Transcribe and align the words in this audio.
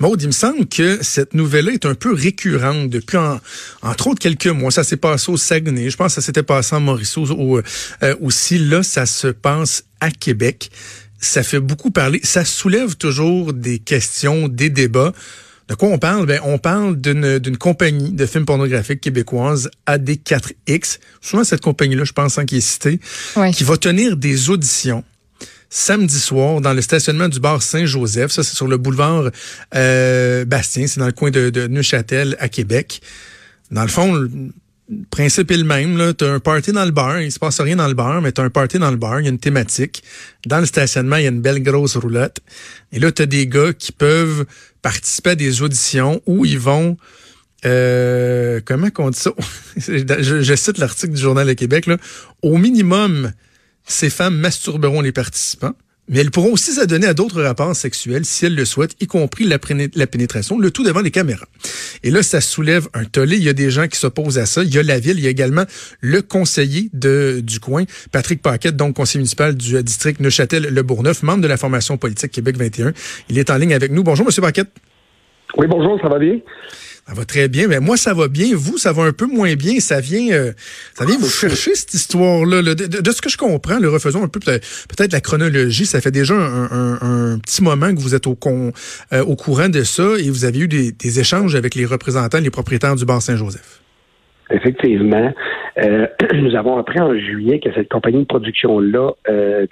Maud, 0.00 0.20
il 0.22 0.28
me 0.28 0.32
semble 0.32 0.66
que 0.66 1.02
cette 1.02 1.34
nouvelle-là 1.34 1.72
est 1.72 1.84
un 1.84 1.94
peu 1.94 2.14
récurrente 2.14 2.88
depuis, 2.88 3.18
entre 3.82 4.06
autres, 4.06 4.18
quelques 4.18 4.46
mois. 4.46 4.70
Ça 4.70 4.82
s'est 4.82 4.96
passé 4.96 5.30
au 5.30 5.36
Saguenay. 5.36 5.90
Je 5.90 5.96
pense 5.98 6.14
que 6.14 6.22
ça 6.22 6.26
s'était 6.26 6.42
passé 6.42 6.74
en 6.74 6.80
Maurice 6.80 7.18
euh, 7.18 8.16
aussi. 8.22 8.58
Là, 8.58 8.82
ça 8.82 9.04
se 9.04 9.28
passe 9.28 9.84
à 10.00 10.10
Québec. 10.10 10.70
Ça 11.20 11.42
fait 11.42 11.60
beaucoup 11.60 11.90
parler. 11.90 12.18
Ça 12.22 12.46
soulève 12.46 12.96
toujours 12.96 13.52
des 13.52 13.78
questions, 13.78 14.48
des 14.48 14.70
débats. 14.70 15.12
De 15.68 15.74
quoi 15.74 15.90
on 15.90 15.98
parle? 15.98 16.24
Ben, 16.24 16.40
on 16.44 16.56
parle 16.56 16.98
d'une 16.98 17.58
compagnie 17.58 18.12
de 18.12 18.24
films 18.24 18.46
pornographiques 18.46 19.02
québécoise, 19.02 19.70
AD4X. 19.86 20.98
Souvent, 21.20 21.44
cette 21.44 21.60
compagnie-là, 21.60 22.04
je 22.04 22.12
pense, 22.12 22.38
hein, 22.38 22.46
qui 22.46 22.56
est 22.56 22.60
citée, 22.60 23.00
qui 23.52 23.64
va 23.64 23.76
tenir 23.76 24.16
des 24.16 24.48
auditions 24.48 25.04
samedi 25.70 26.18
soir 26.18 26.60
dans 26.60 26.74
le 26.74 26.82
stationnement 26.82 27.28
du 27.28 27.40
bar 27.40 27.62
Saint-Joseph. 27.62 28.32
Ça, 28.32 28.42
c'est 28.42 28.56
sur 28.56 28.66
le 28.66 28.76
boulevard 28.76 29.30
euh, 29.74 30.44
Bastien. 30.44 30.86
C'est 30.86 31.00
dans 31.00 31.06
le 31.06 31.12
coin 31.12 31.30
de, 31.30 31.48
de 31.48 31.68
Neuchâtel 31.68 32.36
à 32.40 32.48
Québec. 32.48 33.00
Dans 33.70 33.82
le 33.82 33.88
fond, 33.88 34.12
le 34.12 34.50
principe 35.10 35.50
est 35.52 35.56
le 35.56 35.64
même. 35.64 36.12
Tu 36.14 36.24
as 36.24 36.32
un 36.32 36.40
party 36.40 36.72
dans 36.72 36.84
le 36.84 36.90
bar. 36.90 37.20
Il 37.20 37.30
se 37.30 37.38
passe 37.38 37.60
rien 37.60 37.76
dans 37.76 37.86
le 37.86 37.94
bar, 37.94 38.20
mais 38.20 38.32
tu 38.32 38.40
as 38.40 38.44
un 38.44 38.50
party 38.50 38.78
dans 38.78 38.90
le 38.90 38.96
bar. 38.96 39.20
Il 39.20 39.24
y 39.24 39.26
a 39.26 39.30
une 39.30 39.38
thématique. 39.38 40.02
Dans 40.46 40.58
le 40.58 40.66
stationnement, 40.66 41.16
il 41.16 41.22
y 41.22 41.26
a 41.26 41.30
une 41.30 41.40
belle 41.40 41.62
grosse 41.62 41.96
roulotte. 41.96 42.38
Et 42.92 42.98
là, 42.98 43.12
tu 43.12 43.22
as 43.22 43.26
des 43.26 43.46
gars 43.46 43.72
qui 43.72 43.92
peuvent 43.92 44.44
participer 44.82 45.30
à 45.30 45.34
des 45.36 45.62
auditions 45.62 46.20
où 46.26 46.44
ils 46.44 46.58
vont... 46.58 46.96
Euh, 47.66 48.60
comment 48.64 48.88
qu'on 48.90 49.10
dit 49.10 49.18
ça? 49.20 49.32
je, 49.76 50.54
cite 50.56 50.78
l'article 50.78 51.12
du 51.12 51.20
Journal 51.20 51.46
de 51.46 51.52
Québec. 51.52 51.86
Là. 51.86 51.98
Au 52.42 52.56
minimum, 52.56 53.32
ces 53.86 54.10
femmes 54.10 54.36
masturberont 54.36 55.00
les 55.00 55.12
participants, 55.12 55.74
mais 56.10 56.18
elles 56.18 56.32
pourront 56.32 56.52
aussi 56.52 56.72
s'adonner 56.72 57.06
à 57.06 57.14
d'autres 57.14 57.40
rapports 57.40 57.74
sexuels 57.76 58.24
si 58.24 58.46
elles 58.46 58.56
le 58.56 58.64
souhaitent, 58.64 58.96
y 59.00 59.06
compris 59.06 59.44
la, 59.44 59.58
pénétration, 59.58 60.58
le 60.58 60.72
tout 60.72 60.82
devant 60.82 61.02
les 61.02 61.12
caméras. 61.12 61.46
Et 62.02 62.10
là, 62.10 62.24
ça 62.24 62.40
soulève 62.40 62.88
un 62.94 63.04
tollé. 63.04 63.36
Il 63.36 63.44
y 63.44 63.48
a 63.48 63.52
des 63.52 63.70
gens 63.70 63.86
qui 63.86 63.96
s'opposent 63.96 64.38
à 64.38 64.44
ça. 64.44 64.64
Il 64.64 64.74
y 64.74 64.78
a 64.78 64.82
la 64.82 64.98
ville, 64.98 65.18
il 65.18 65.24
y 65.24 65.28
a 65.28 65.30
également 65.30 65.64
le 66.00 66.20
conseiller 66.20 66.90
de, 66.92 67.40
du 67.40 67.60
coin, 67.60 67.84
Patrick 68.10 68.42
Paquette, 68.42 68.76
donc 68.76 68.96
conseiller 68.96 69.20
municipal 69.20 69.54
du 69.54 69.80
district 69.84 70.18
Neuchâtel-Le 70.18 70.82
Bourgneuf, 70.82 71.22
membre 71.22 71.42
de 71.42 71.48
la 71.48 71.56
formation 71.56 71.96
politique 71.96 72.32
Québec 72.32 72.56
21. 72.56 72.92
Il 73.28 73.38
est 73.38 73.48
en 73.50 73.56
ligne 73.56 73.74
avec 73.74 73.92
nous. 73.92 74.02
Bonjour, 74.02 74.26
Monsieur 74.26 74.42
Paquette. 74.42 74.70
Oui, 75.56 75.68
bonjour, 75.68 76.00
ça 76.02 76.08
va 76.08 76.18
bien? 76.18 76.38
Ça 77.06 77.14
va 77.14 77.24
très 77.24 77.48
bien. 77.48 77.66
Mais 77.68 77.80
moi, 77.80 77.96
ça 77.96 78.14
va 78.14 78.28
bien. 78.28 78.48
Vous, 78.54 78.78
ça 78.78 78.92
va 78.92 79.02
un 79.02 79.12
peu 79.12 79.26
moins 79.26 79.54
bien. 79.54 79.80
Ça 79.80 80.00
vient, 80.00 80.32
euh, 80.32 80.52
ça 80.94 81.04
vient 81.04 81.16
vous 81.18 81.28
chercher 81.28 81.74
cette 81.74 81.94
histoire-là. 81.94 82.62
De, 82.62 83.10
ce 83.10 83.20
que 83.20 83.28
je 83.28 83.36
comprends, 83.36 83.78
le 83.78 83.88
refaisons 83.88 84.22
un 84.22 84.28
peu 84.28 84.38
peut-être 84.40 85.12
la 85.12 85.20
chronologie. 85.20 85.86
Ça 85.86 86.00
fait 86.00 86.10
déjà 86.10 86.34
un, 86.34 87.38
petit 87.38 87.62
moment 87.62 87.92
que 87.94 88.00
vous 88.00 88.14
êtes 88.14 88.26
au, 88.26 88.34
con, 88.34 88.72
euh, 89.12 89.24
au 89.24 89.34
courant 89.34 89.68
de 89.68 89.82
ça 89.82 90.04
et 90.18 90.28
vous 90.30 90.44
avez 90.44 90.60
eu 90.60 90.68
des, 90.68 91.20
échanges 91.20 91.56
avec 91.56 91.74
les 91.74 91.84
représentants, 91.84 92.38
les 92.38 92.50
propriétaires 92.50 92.94
du 92.94 93.04
bar 93.04 93.20
Saint-Joseph. 93.20 93.80
Effectivement. 94.50 95.32
Euh, 95.78 96.06
nous 96.34 96.54
avons 96.54 96.78
appris 96.78 97.00
en 97.00 97.12
juillet 97.18 97.60
que 97.60 97.72
cette 97.74 97.88
compagnie 97.88 98.20
de 98.20 98.26
production-là 98.26 99.10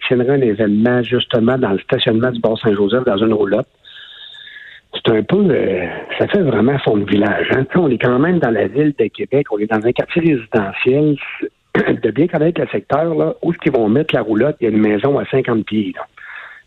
tiendrait 0.08 0.34
un 0.34 0.40
événement 0.40 1.02
justement 1.02 1.58
dans 1.58 1.70
le 1.70 1.78
stationnement 1.78 2.30
du 2.30 2.40
bar 2.40 2.58
Saint-Joseph 2.58 3.04
dans 3.04 3.18
une 3.18 3.32
roulotte 3.32 3.68
c'est 5.04 5.16
un 5.16 5.22
peu, 5.22 5.44
euh, 5.50 5.86
ça 6.18 6.26
fait 6.28 6.42
vraiment 6.42 6.74
de 6.74 7.10
village. 7.10 7.48
Hein. 7.52 7.64
On 7.74 7.90
est 7.90 7.98
quand 7.98 8.18
même 8.18 8.38
dans 8.38 8.50
la 8.50 8.66
ville 8.66 8.94
de 8.98 9.06
Québec, 9.06 9.46
on 9.50 9.58
est 9.58 9.70
dans 9.70 9.84
un 9.84 9.92
quartier 9.92 10.22
résidentiel. 10.22 11.16
De 12.02 12.10
bien 12.10 12.26
connaître 12.26 12.60
le 12.60 12.66
secteur, 12.68 13.14
là, 13.14 13.34
où 13.42 13.52
est-ce 13.52 13.58
qu'ils 13.58 13.72
vont 13.72 13.88
mettre 13.88 14.14
la 14.14 14.22
roulotte, 14.22 14.56
il 14.60 14.64
y 14.64 14.66
a 14.66 14.70
une 14.70 14.80
maison 14.80 15.18
à 15.18 15.24
50 15.26 15.64
pieds. 15.64 15.94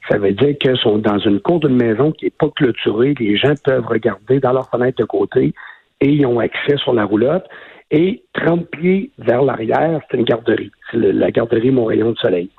Ça 0.10 0.18
veut 0.18 0.32
dire 0.32 0.58
qu'ils 0.58 0.78
sont 0.78 1.00
dans 1.00 1.18
une 1.18 1.40
cour 1.42 1.60
d'une 1.60 1.76
maison 1.76 2.12
qui 2.12 2.26
n'est 2.26 2.32
pas 2.32 2.50
clôturée. 2.50 3.14
Les 3.20 3.36
gens 3.36 3.54
peuvent 3.64 3.86
regarder 3.86 4.40
dans 4.40 4.54
leur 4.54 4.70
fenêtre 4.70 5.00
de 5.00 5.06
côté 5.06 5.54
et 6.00 6.10
ils 6.10 6.26
ont 6.26 6.40
accès 6.40 6.78
sur 6.78 6.94
la 6.94 7.04
roulotte. 7.04 7.46
Et 7.90 8.24
30 8.34 8.68
pieds 8.70 9.12
vers 9.18 9.42
l'arrière, 9.42 10.00
c'est 10.10 10.18
une 10.18 10.24
garderie. 10.24 10.72
C'est 10.92 10.98
la 10.98 11.32
garderie 11.32 11.72
Mon 11.72 11.86
Rayon 11.86 12.12
de 12.12 12.18
Soleil. 12.18 12.50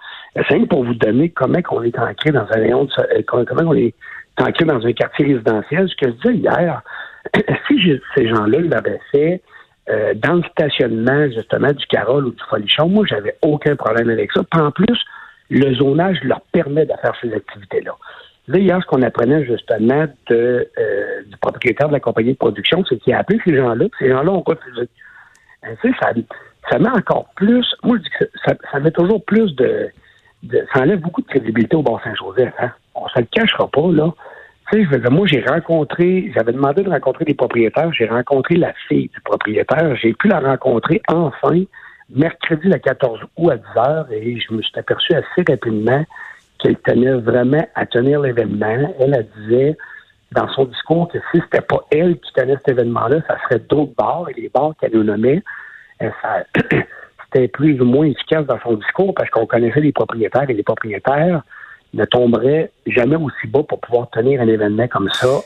C'est 0.49 0.67
pour 0.67 0.85
vous 0.85 0.95
donner 0.95 1.31
comment 1.31 1.59
on 1.71 1.83
est 1.83 1.99
ancré 1.99 2.33
dans 2.33 2.47
un 2.51 2.61
rayon 2.61 2.85
de 2.85 2.91
soleil, 2.91 3.25
comment 3.25 3.71
on 3.71 3.75
est 3.75 3.95
ancré 4.41 4.65
dans 4.65 4.85
un 4.85 4.93
quartier 4.93 5.27
résidentiel. 5.27 5.89
Ce 5.89 5.97
que 5.97 6.11
je 6.11 6.17
disais 6.17 6.35
hier, 6.35 6.83
si 7.69 8.01
ces 8.15 8.29
gens-là 8.29 8.59
fait 9.11 9.43
euh, 9.91 10.15
dans 10.15 10.35
le 10.35 10.43
stationnement, 10.45 11.29
justement, 11.31 11.73
du 11.73 11.87
Carole 11.87 12.27
ou 12.27 12.31
du 12.31 12.43
Folichon, 12.49 12.89
moi, 12.89 13.05
j'avais 13.09 13.37
aucun 13.43 13.77
problème 13.77 14.11
avec 14.11 14.31
ça. 14.33 14.43
en 14.55 14.71
plus, 14.71 14.99
le 15.51 15.75
zonage 15.75 16.19
leur 16.23 16.41
permet 16.53 16.87
de 16.87 16.93
faire 17.03 17.15
ces 17.21 17.33
activités-là. 17.33 17.93
Là, 18.49 18.59
hier, 18.59 18.81
ce 18.81 18.87
qu'on 18.87 19.03
apprenait 19.03 19.45
justement 19.45 20.07
de, 20.31 20.69
euh, 20.79 21.23
du 21.27 21.37
propriétaire 21.37 21.89
de 21.89 21.93
la 21.93 22.01
compagnie 22.01 22.33
de 22.33 22.39
production, 22.39 22.85
c'est 22.89 22.97
qu'il 22.99 23.13
a 23.15 23.19
appelé 23.19 23.41
ces 23.45 23.57
gens-là, 23.57 23.87
ces 23.99 24.09
gens-là 24.09 24.33
ont 24.33 24.43
refusé. 24.43 24.89
Tu 25.63 25.91
sais, 25.91 25.95
ça, 26.01 26.13
ça 26.71 26.79
met 26.79 26.89
encore 26.89 27.29
plus, 27.37 27.67
moi 27.85 27.97
je 27.99 28.03
dis 28.03 28.11
que 28.19 28.25
ça, 28.45 28.55
ça 28.71 28.81
met 28.81 28.91
toujours 28.91 29.25
plus 29.25 29.55
de, 29.55 29.89
de, 30.43 30.67
ça 30.73 30.81
enlève 30.81 31.01
beaucoup 31.01 31.23
de 31.23 31.29
crédibilité 31.29 31.77
au 31.77 31.83
Bas-Saint-Joseph. 31.83 32.53
Hein? 32.59 32.73
On 32.95 33.09
se 33.09 33.21
le 33.21 33.27
cachera 33.31 33.69
pas, 33.69 33.91
là. 33.93 34.13
Tu 34.73 34.89
sais, 34.89 35.11
moi, 35.11 35.27
j'ai 35.27 35.45
rencontré, 35.45 36.33
j'avais 36.35 36.53
demandé 36.53 36.83
de 36.83 36.89
rencontrer 36.89 37.25
des 37.27 37.35
propriétaires, 37.35 37.93
j'ai 37.93 38.07
rencontré 38.07 38.57
la 38.57 38.73
fille 38.89 39.09
du 39.09 39.21
propriétaire, 39.21 39.95
j'ai 39.97 40.15
pu 40.15 40.29
la 40.29 40.41
rencontrer 40.41 41.03
enfin 41.09 41.65
mercredi 42.15 42.69
le 42.69 42.79
14 42.79 43.21
août 43.37 43.51
à 43.51 43.57
10 43.57 43.65
heures 43.77 44.07
et 44.11 44.39
je 44.41 44.55
me 44.55 44.63
suis 44.63 44.79
aperçu 44.79 45.13
assez 45.15 45.45
rapidement 45.47 46.05
qu'elle 46.59 46.77
tenait 46.77 47.13
vraiment 47.13 47.67
à 47.75 47.87
tenir 47.87 48.21
l'événement. 48.21 48.95
Elle, 48.99 49.27
disait 49.37 49.77
dans 50.33 50.49
son 50.49 50.65
discours 50.65 51.09
que 51.09 51.19
si 51.33 51.41
c'était 51.43 51.61
pas 51.61 51.85
elle 51.91 52.19
qui 52.19 52.33
tenait 52.33 52.57
cet 52.57 52.69
événement-là, 52.71 53.21
ça 53.27 53.37
serait 53.45 53.61
d'autres 53.69 53.95
bars 53.97 54.27
et 54.31 54.41
les 54.41 54.49
bars 54.49 54.73
qu'elle 54.81 54.93
nous 54.95 55.05
nommait. 55.05 55.43
Ça, 56.01 56.45
c'était 57.25 57.49
plus 57.49 57.81
ou 57.81 57.85
moins 57.85 58.07
efficace 58.07 58.47
dans 58.47 58.61
son 58.61 58.75
discours 58.75 59.13
parce 59.15 59.29
qu'on 59.31 59.47
connaissait 59.47 59.81
les 59.81 59.93
propriétaires 59.93 60.49
et 60.49 60.55
les 60.55 60.63
propriétaires 60.63 61.43
ne 61.95 62.05
tomberaient 62.05 62.71
jamais 62.87 63.17
aussi 63.17 63.47
bas 63.47 63.63
pour 63.63 63.81
pouvoir 63.81 64.11
tenir 64.11 64.41
un 64.41 64.49
événement 64.49 64.89
comme 64.89 65.09
ça 65.13 65.41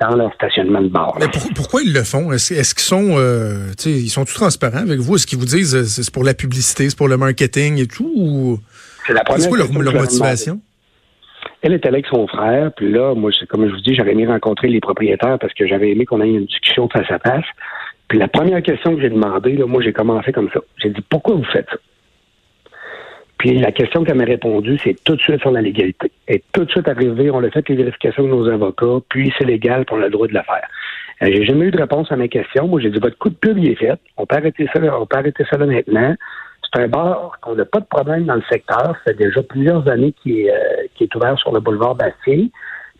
dans 0.00 0.16
leur 0.16 0.32
stationnement 0.34 0.80
de 0.80 0.88
bar. 0.88 1.16
Mais 1.20 1.26
pourquoi 1.54 1.82
ils 1.82 1.92
le 1.92 2.02
font? 2.02 2.32
Est-ce, 2.32 2.74
qu'ils 2.74 2.82
sont, 2.82 3.16
euh, 3.18 3.72
ils 3.84 4.08
sont 4.08 4.24
tout 4.24 4.34
transparents 4.34 4.78
avec 4.78 4.98
vous? 4.98 5.16
Est-ce 5.16 5.26
qu'ils 5.26 5.38
vous 5.38 5.44
disent 5.44 5.74
euh, 5.74 5.84
c'est 5.84 6.12
pour 6.12 6.24
la 6.24 6.34
publicité, 6.34 6.88
c'est 6.88 6.96
pour 6.96 7.08
le 7.08 7.16
marketing 7.16 7.78
et 7.78 7.86
tout? 7.86 8.58
C'est 9.06 9.12
la 9.12 9.22
première. 9.22 9.42
C'est 9.42 9.48
quoi 9.48 9.58
leur, 9.58 9.94
motivation? 9.94 10.60
Elle 11.60 11.74
était 11.74 11.88
avec 11.88 12.06
son 12.06 12.26
frère, 12.26 12.72
puis 12.72 12.90
là, 12.90 13.14
moi, 13.14 13.30
comme 13.48 13.68
je 13.68 13.72
vous 13.72 13.80
dis, 13.80 13.94
j'aurais 13.94 14.12
aimé 14.12 14.26
rencontrer 14.26 14.68
les 14.68 14.80
propriétaires 14.80 15.38
parce 15.38 15.54
que 15.54 15.66
j'avais 15.66 15.90
aimé 15.90 16.04
qu'on 16.06 16.20
ait 16.20 16.28
une 16.28 16.46
discussion 16.46 16.88
face 16.88 17.10
à 17.10 17.18
face. 17.20 17.44
Puis 18.08 18.18
la 18.18 18.28
première 18.28 18.62
question 18.62 18.96
que 18.96 19.00
j'ai 19.00 19.10
demandé, 19.10 19.52
là, 19.52 19.66
moi, 19.66 19.80
j'ai 19.80 19.92
commencé 19.92 20.32
comme 20.32 20.50
ça. 20.52 20.60
J'ai 20.78 20.90
dit, 20.90 21.00
pourquoi 21.08 21.36
vous 21.36 21.44
faites 21.44 21.68
ça? 21.70 21.76
Puis 23.42 23.58
la 23.58 23.72
question 23.72 24.04
qu'elle 24.04 24.18
m'a 24.18 24.24
répondu, 24.24 24.78
c'est 24.84 24.94
tout 25.02 25.16
de 25.16 25.20
suite 25.20 25.40
sur 25.40 25.50
la 25.50 25.60
légalité. 25.60 26.12
Et 26.28 26.44
tout 26.52 26.64
de 26.64 26.70
suite 26.70 26.86
arrivé, 26.86 27.28
on 27.28 27.42
a 27.42 27.50
fait 27.50 27.68
les 27.68 27.74
vérifications 27.74 28.22
de 28.22 28.28
nos 28.28 28.48
avocats, 28.48 29.04
puis 29.08 29.34
c'est 29.36 29.44
légal, 29.44 29.84
puis 29.84 29.96
on 29.96 30.00
a 30.00 30.04
le 30.04 30.10
droit 30.10 30.28
de 30.28 30.32
le 30.32 30.42
faire. 30.42 30.68
Euh, 31.22 31.26
j'ai 31.26 31.44
jamais 31.44 31.64
eu 31.64 31.72
de 31.72 31.80
réponse 31.80 32.12
à 32.12 32.16
mes 32.16 32.28
questions. 32.28 32.68
Moi, 32.68 32.80
j'ai 32.80 32.90
dit, 32.90 33.00
votre 33.00 33.18
coup 33.18 33.30
de 33.30 33.34
pub, 33.34 33.58
il 33.58 33.68
est 33.68 33.74
fait. 33.74 33.98
On 34.16 34.26
peut 34.26 34.36
arrêter 34.36 34.68
ça, 34.72 34.80
on 34.96 35.06
peut 35.06 35.16
arrêter 35.16 35.44
ça 35.50 35.58
là 35.58 35.66
maintenant. 35.66 36.14
C'est 36.62 36.82
un 36.82 36.86
bar 36.86 37.36
qu'on 37.42 37.56
n'a 37.56 37.64
pas 37.64 37.80
de 37.80 37.86
problème 37.86 38.26
dans 38.26 38.36
le 38.36 38.44
secteur. 38.48 38.94
Ça 39.04 39.10
fait 39.10 39.14
déjà 39.14 39.42
plusieurs 39.42 39.88
années 39.90 40.14
qu'il 40.22 40.38
est, 40.38 40.52
euh, 40.52 40.86
est 41.00 41.14
ouvert 41.16 41.36
sur 41.36 41.50
le 41.52 41.58
boulevard 41.58 41.96
Bastille. 41.96 42.52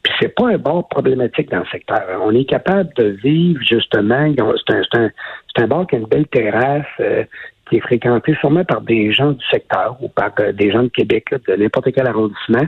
Puis 0.02 0.12
c'est 0.20 0.34
pas 0.34 0.48
un 0.48 0.58
bar 0.58 0.88
problématique 0.88 1.52
dans 1.52 1.60
le 1.60 1.66
secteur. 1.66 2.02
On 2.20 2.34
est 2.34 2.47
capable 2.47 2.92
de 2.94 3.16
vivre 3.22 3.60
justement. 3.62 4.34
C'est 4.66 4.75
un, 4.75 5.04
un, 5.04 5.10
un, 5.58 5.66
bar 5.69 5.86
qui 5.86 5.94
a 5.94 5.98
une 6.00 6.06
belle 6.06 6.26
terrasse, 6.26 6.84
euh, 6.98 7.22
qui 7.72 7.78
est 7.78 7.80
fréquenté 7.80 8.34
sûrement 8.38 8.64
par 8.66 8.82
des 8.82 9.12
gens 9.12 9.30
du 9.30 9.44
secteur 9.46 9.96
ou 10.02 10.08
par 10.08 10.32
euh, 10.40 10.52
des 10.52 10.70
gens 10.70 10.82
de 10.82 10.88
Québec, 10.88 11.34
de 11.48 11.54
n'importe 11.54 11.90
quel 11.92 12.06
arrondissement. 12.06 12.66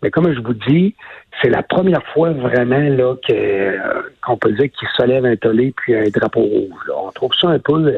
Mais 0.00 0.12
comme 0.12 0.32
je 0.32 0.38
vous 0.38 0.54
dis, 0.54 0.94
c'est 1.42 1.48
la 1.48 1.64
première 1.64 2.04
fois 2.12 2.30
vraiment 2.30 2.78
là 2.78 3.16
que 3.16 3.32
euh, 3.32 4.02
qu'on 4.24 4.36
peut 4.36 4.52
dire 4.52 4.70
qu'il 4.70 4.86
se 4.96 5.02
lève 5.04 5.24
un 5.24 5.34
tollé 5.34 5.74
puis 5.76 5.96
un 5.96 6.04
drapeau 6.04 6.42
rouge. 6.42 6.90
On 6.96 7.10
trouve 7.10 7.32
ça 7.34 7.48
un 7.48 7.58
peu 7.58 7.92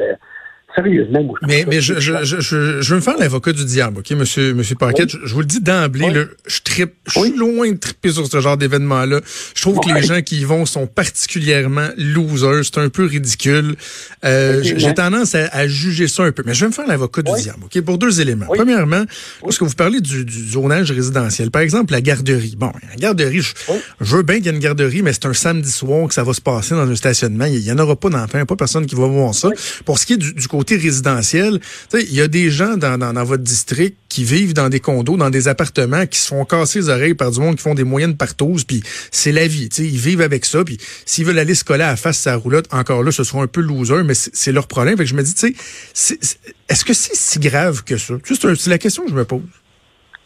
sérieusement. 0.77 1.33
mais 1.47 1.65
mais 1.67 1.81
je, 1.81 1.99
je, 1.99 2.23
je, 2.23 2.39
je, 2.81 2.89
veux 2.89 2.95
me 2.97 3.01
faire 3.01 3.17
l'avocat 3.17 3.51
du 3.51 3.65
diable, 3.65 3.99
OK, 3.99 4.11
monsieur, 4.11 4.53
monsieur 4.53 4.75
Paquette? 4.75 5.09
Je, 5.09 5.33
vous 5.33 5.39
le 5.39 5.45
dis 5.45 5.59
d'emblée, 5.59 6.25
je 6.45 6.59
tripe, 6.63 6.93
je 7.07 7.19
suis 7.19 7.35
loin 7.35 7.71
de 7.71 7.77
triper 7.77 8.11
sur 8.11 8.27
ce 8.27 8.39
genre 8.39 8.57
d'événement-là. 8.57 9.21
Je 9.55 9.61
trouve 9.61 9.79
que 9.79 9.93
les 9.93 10.03
gens 10.03 10.21
qui 10.21 10.41
y 10.41 10.43
vont 10.43 10.65
sont 10.65 10.87
particulièrement 10.87 11.89
losers. 11.97 12.63
C'est 12.63 12.77
un 12.77 12.89
peu 12.89 13.05
ridicule. 13.05 13.75
Euh, 14.23 14.61
J'ai 14.63 14.93
tendance 14.93 15.35
à, 15.35 15.67
juger 15.67 16.07
ça 16.07 16.23
un 16.23 16.31
peu. 16.31 16.43
Mais 16.45 16.53
je 16.53 16.61
vais 16.61 16.67
me 16.67 16.73
faire 16.73 16.87
l'avocat 16.87 17.21
du 17.21 17.31
diable, 17.41 17.63
OK, 17.65 17.81
pour 17.81 17.97
deux 17.97 18.21
éléments. 18.21 18.45
Premièrement, 18.45 19.03
parce 19.41 19.57
que 19.57 19.65
vous 19.65 19.73
parlez 19.73 20.01
du, 20.01 20.25
du, 20.25 20.49
zonage 20.49 20.91
résidentiel. 20.91 21.51
Par 21.51 21.61
exemple, 21.61 21.93
la 21.93 22.01
garderie. 22.01 22.55
Bon, 22.57 22.71
la 22.89 22.95
garderie, 22.95 23.41
je, 23.41 23.53
veux 23.99 24.23
bien 24.23 24.35
qu'il 24.37 24.45
y 24.45 24.49
ait 24.49 24.53
une 24.53 24.59
garderie, 24.59 25.01
mais 25.01 25.13
c'est 25.13 25.25
un 25.25 25.33
samedi 25.33 25.71
soir 25.71 26.07
que 26.07 26.13
ça 26.13 26.23
va 26.23 26.33
se 26.33 26.41
passer 26.41 26.75
dans 26.75 26.89
un 26.89 26.95
stationnement. 26.95 27.45
Il 27.45 27.59
n'y 27.59 27.71
en 27.71 27.79
aura 27.79 27.95
pas 27.95 28.09
d'enfants, 28.09 28.45
pas 28.45 28.55
personne 28.55 28.85
qui 28.85 28.95
va 28.95 29.07
voir 29.07 29.33
ça. 29.33 29.49
Pour 29.85 29.97
ce 29.97 30.05
qui 30.05 30.13
est 30.13 30.17
du, 30.17 30.33
du 30.33 30.47
côté 30.47 30.66
côté 30.67 31.59
il 31.93 32.13
y 32.13 32.21
a 32.21 32.27
des 32.27 32.49
gens 32.49 32.77
dans, 32.77 32.97
dans, 32.97 33.23
votre 33.23 33.43
district 33.43 33.97
qui 34.09 34.23
vivent 34.23 34.53
dans 34.53 34.69
des 34.69 34.79
condos, 34.79 35.17
dans 35.17 35.29
des 35.29 35.47
appartements, 35.47 36.05
qui 36.05 36.19
se 36.19 36.29
font 36.29 36.45
casser 36.45 36.79
les 36.79 36.89
oreilles 36.89 37.13
par 37.13 37.31
du 37.31 37.39
monde 37.39 37.55
qui 37.55 37.63
font 37.63 37.75
des 37.75 37.83
moyennes 37.83 38.17
partous, 38.17 38.63
puis 38.67 38.81
c'est 39.11 39.31
la 39.31 39.47
vie. 39.47 39.69
Ils 39.77 39.97
vivent 39.97 40.21
avec 40.21 40.45
ça, 40.45 40.63
puis 40.63 40.77
s'ils 41.05 41.25
veulent 41.25 41.39
aller 41.39 41.55
se 41.55 41.63
coller 41.63 41.83
à 41.83 41.91
la 41.91 41.95
face 41.95 42.17
sa 42.17 42.35
roulotte, 42.35 42.67
encore 42.73 43.03
là, 43.03 43.11
ce 43.11 43.23
sera 43.23 43.43
un 43.43 43.47
peu 43.47 43.61
loser, 43.61 44.03
mais 44.03 44.13
c'est 44.13 44.51
leur 44.51 44.67
problème. 44.67 44.97
Fait 44.97 45.05
je 45.05 45.15
me 45.15 45.23
dis, 45.23 45.33
tu 45.33 45.47
est-ce 45.47 46.83
que 46.83 46.93
c'est 46.93 47.15
si 47.15 47.39
grave 47.39 47.83
que 47.83 47.97
ça? 47.97 48.15
C'est 48.23 48.69
la 48.69 48.77
question 48.77 49.03
que 49.03 49.11
je 49.11 49.15
me 49.15 49.25
pose. 49.25 49.41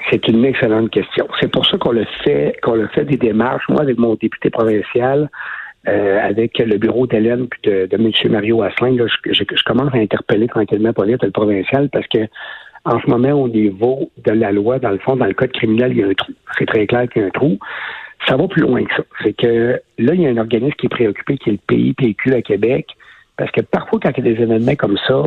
C'est 0.09 0.27
une 0.27 0.43
excellente 0.45 0.89
question. 0.89 1.27
C'est 1.39 1.51
pour 1.51 1.65
ça 1.67 1.77
qu'on 1.77 1.91
le 1.91 2.05
fait, 2.23 2.55
qu'on 2.63 2.73
le 2.73 2.87
fait 2.87 3.05
des 3.05 3.17
démarches. 3.17 3.63
Moi, 3.69 3.81
avec 3.81 3.97
mon 3.97 4.15
député 4.15 4.49
provincial, 4.49 5.29
euh, 5.87 6.19
avec 6.21 6.59
le 6.59 6.77
bureau 6.77 7.07
d'Hélène 7.07 7.47
puis 7.47 7.59
de, 7.63 7.87
de 7.87 7.95
M. 7.95 8.11
Mario 8.31 8.61
Asselin, 8.61 8.97
je, 8.97 9.33
je, 9.33 9.63
commence 9.63 9.93
à 9.93 9.97
interpeller 9.97 10.47
tranquillement 10.47 10.93
Paulette, 10.93 11.23
le 11.23 11.31
provincial, 11.31 11.89
parce 11.89 12.07
que 12.07 12.19
en 12.85 12.99
ce 12.99 13.07
moment, 13.07 13.31
au 13.31 13.47
niveau 13.47 14.11
de 14.25 14.31
la 14.31 14.51
loi, 14.51 14.79
dans 14.79 14.89
le 14.89 14.97
fond, 14.99 15.15
dans 15.15 15.25
le 15.25 15.33
code 15.33 15.51
criminel, 15.51 15.91
il 15.91 15.97
y 15.99 16.03
a 16.03 16.07
un 16.07 16.13
trou. 16.13 16.33
C'est 16.57 16.65
très 16.65 16.87
clair 16.87 17.07
qu'il 17.09 17.21
y 17.21 17.25
a 17.25 17.27
un 17.27 17.31
trou. 17.31 17.59
Ça 18.27 18.37
va 18.37 18.47
plus 18.47 18.61
loin 18.61 18.83
que 18.83 18.93
ça. 18.95 19.03
C'est 19.23 19.33
que 19.33 19.79
là, 19.97 20.13
il 20.13 20.21
y 20.21 20.27
a 20.27 20.29
un 20.29 20.37
organisme 20.37 20.75
qui 20.77 20.87
est 20.87 20.89
préoccupé, 20.89 21.37
qui 21.37 21.49
est 21.49 21.53
le 21.53 21.59
PIPQ 21.67 22.33
à 22.33 22.41
Québec, 22.41 22.87
parce 23.37 23.51
que 23.51 23.61
parfois, 23.61 23.99
quand 24.01 24.11
il 24.17 24.25
y 24.25 24.29
a 24.29 24.33
des 24.33 24.41
événements 24.41 24.75
comme 24.75 24.97
ça, 25.07 25.23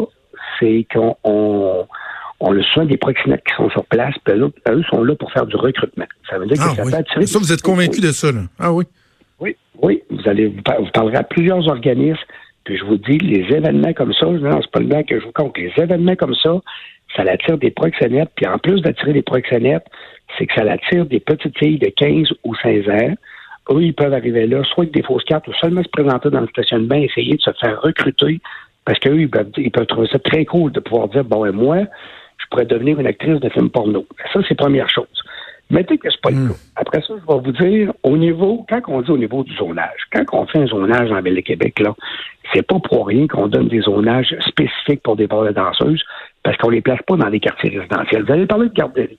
c'est 0.59 0.87
qu'on 0.93 1.17
on, 1.25 2.51
le 2.53 2.63
soin 2.63 2.85
des 2.85 2.97
proxénètes 2.97 3.43
qui 3.45 3.55
sont 3.57 3.71
sur 3.71 3.85
place, 3.87 4.15
puis 4.25 4.35
eux, 4.35 4.53
eux, 4.69 4.83
sont 4.91 5.03
là 5.03 5.15
pour 5.17 5.33
faire 5.33 5.47
du 5.47 5.57
recrutement. 5.57 6.07
Ça 6.29 6.39
veut 6.39 6.47
dire 6.47 6.57
que 6.57 6.63
ah 6.63 6.75
ça 6.77 6.83
peut 6.83 6.97
attirer... 6.97 7.27
Ça, 7.27 7.39
vous 7.39 7.53
êtes 7.53 7.63
convaincu 7.63 8.01
de 8.01 8.13
ça, 8.13 8.31
là? 8.31 8.43
Ah 8.59 8.73
oui? 8.73 8.85
Oui. 9.85 10.03
Vous 10.09 10.27
allez 10.27 10.47
vous, 10.47 10.63
parlerez 10.95 11.19
à 11.19 11.23
plusieurs 11.23 11.69
organismes, 11.69 12.25
puis 12.65 12.79
je 12.79 12.85
vous 12.85 12.97
dis, 12.97 13.19
les 13.19 13.55
événements 13.55 13.93
comme 13.93 14.15
ça, 14.15 14.25
non, 14.25 14.63
c'est 14.63 14.71
pas 14.71 14.81
le 14.81 14.87
blanc 14.87 15.03
que 15.03 15.21
je 15.21 15.27
vous 15.27 15.33
compte, 15.33 15.59
les 15.59 15.73
événements 15.77 16.17
comme 16.17 16.35
ça, 16.35 16.59
ça 17.15 17.23
attire 17.29 17.59
des 17.59 17.71
proxénètes, 17.71 18.31
puis 18.35 18.47
en 18.47 18.57
plus 18.59 18.81
d'attirer 18.81 19.13
des 19.13 19.23
proxénètes, 19.23 19.85
c'est 20.39 20.47
que 20.47 20.55
ça 20.55 20.63
attire 20.73 21.05
des 21.05 21.21
petites 21.21 21.57
filles 21.59 21.79
de 21.79 21.89
15 21.89 22.29
ou 22.45 22.55
16 22.55 22.89
ans. 22.89 23.15
Eux, 23.73 23.83
ils 23.83 23.95
peuvent 23.95 24.15
arriver 24.15 24.47
là, 24.47 24.65
soit 24.65 24.85
avec 24.85 24.95
des 24.95 25.03
fausses 25.03 25.25
cartes, 25.25 25.47
ou 25.49 25.53
seulement 25.61 25.83
se 25.83 25.91
présenter 25.91 26.31
dans 26.31 26.41
le 26.41 26.49
stationnement, 26.49 26.97
essayer 26.97 27.37
de 27.37 27.43
se 27.43 27.51
faire 27.61 27.79
recruter, 27.83 28.41
parce 28.87 28.99
qu'eux, 29.01 29.21
ils 29.21 29.29
peuvent, 29.29 29.53
ils 29.59 29.71
peuvent 29.71 29.87
trouver 29.87 30.09
ça 30.11 30.19
très 30.19 30.47
cool 30.47 30.73
de 30.73 30.81
pouvoir 30.81 31.09
dire, 31.09 31.25
bon, 31.25 31.45
et 31.45 31.53
moi, 31.53 31.81
je 32.39 32.47
pourrais 32.51 32.65
devenir 32.65 32.99
une 32.99 33.07
actrice 33.07 33.39
de 33.39 33.51
film 33.51 33.69
porno. 33.69 34.07
Ça, 34.33 34.41
c'est 34.49 34.55
première 34.55 34.89
chose. 34.89 35.23
Mettez 35.75 35.99
que 35.99 36.09
c'est 36.09 36.21
pas 36.21 36.31
le 36.31 36.37
hmm. 36.37 36.49
cas. 36.51 36.55
Après 36.77 37.01
ça, 37.01 37.15
je 37.21 37.27
vais 37.27 37.41
vous 37.41 37.53
dire, 37.53 37.93
au 38.05 38.17
niveau, 38.17 38.65
quand 38.69 38.81
on 38.87 39.03
dit 39.03 39.11
au 39.11 39.19
niveau 39.19 39.43
du 39.43 39.53
zonage, 39.57 40.07
quand 40.13 40.25
on 40.33 40.47
fait 40.47 40.61
un 40.61 40.67
zonage 40.67 41.11
en 41.11 41.21
Ville-Québec, 41.21 41.81
là, 41.81 41.95
c'est 42.53 42.63
pas 42.63 42.79
pour 42.79 43.09
rien 43.09 43.27
qu'on 43.27 43.49
donne 43.49 43.67
des 43.67 43.81
zonages 43.81 44.37
spécifiques 44.47 45.03
pour 45.03 45.17
des 45.17 45.27
bars 45.27 45.45
de 45.45 45.51
danseuses, 45.51 46.03
parce 46.45 46.57
qu'on 46.59 46.71
les 46.71 46.81
place 46.81 47.01
pas 47.09 47.17
dans 47.17 47.29
les 47.29 47.41
quartiers 47.41 47.77
résidentiels. 47.77 48.23
Vous 48.23 48.33
allez 48.33 48.47
parler 48.47 48.69
de 48.69 48.75
garderie. 48.75 49.19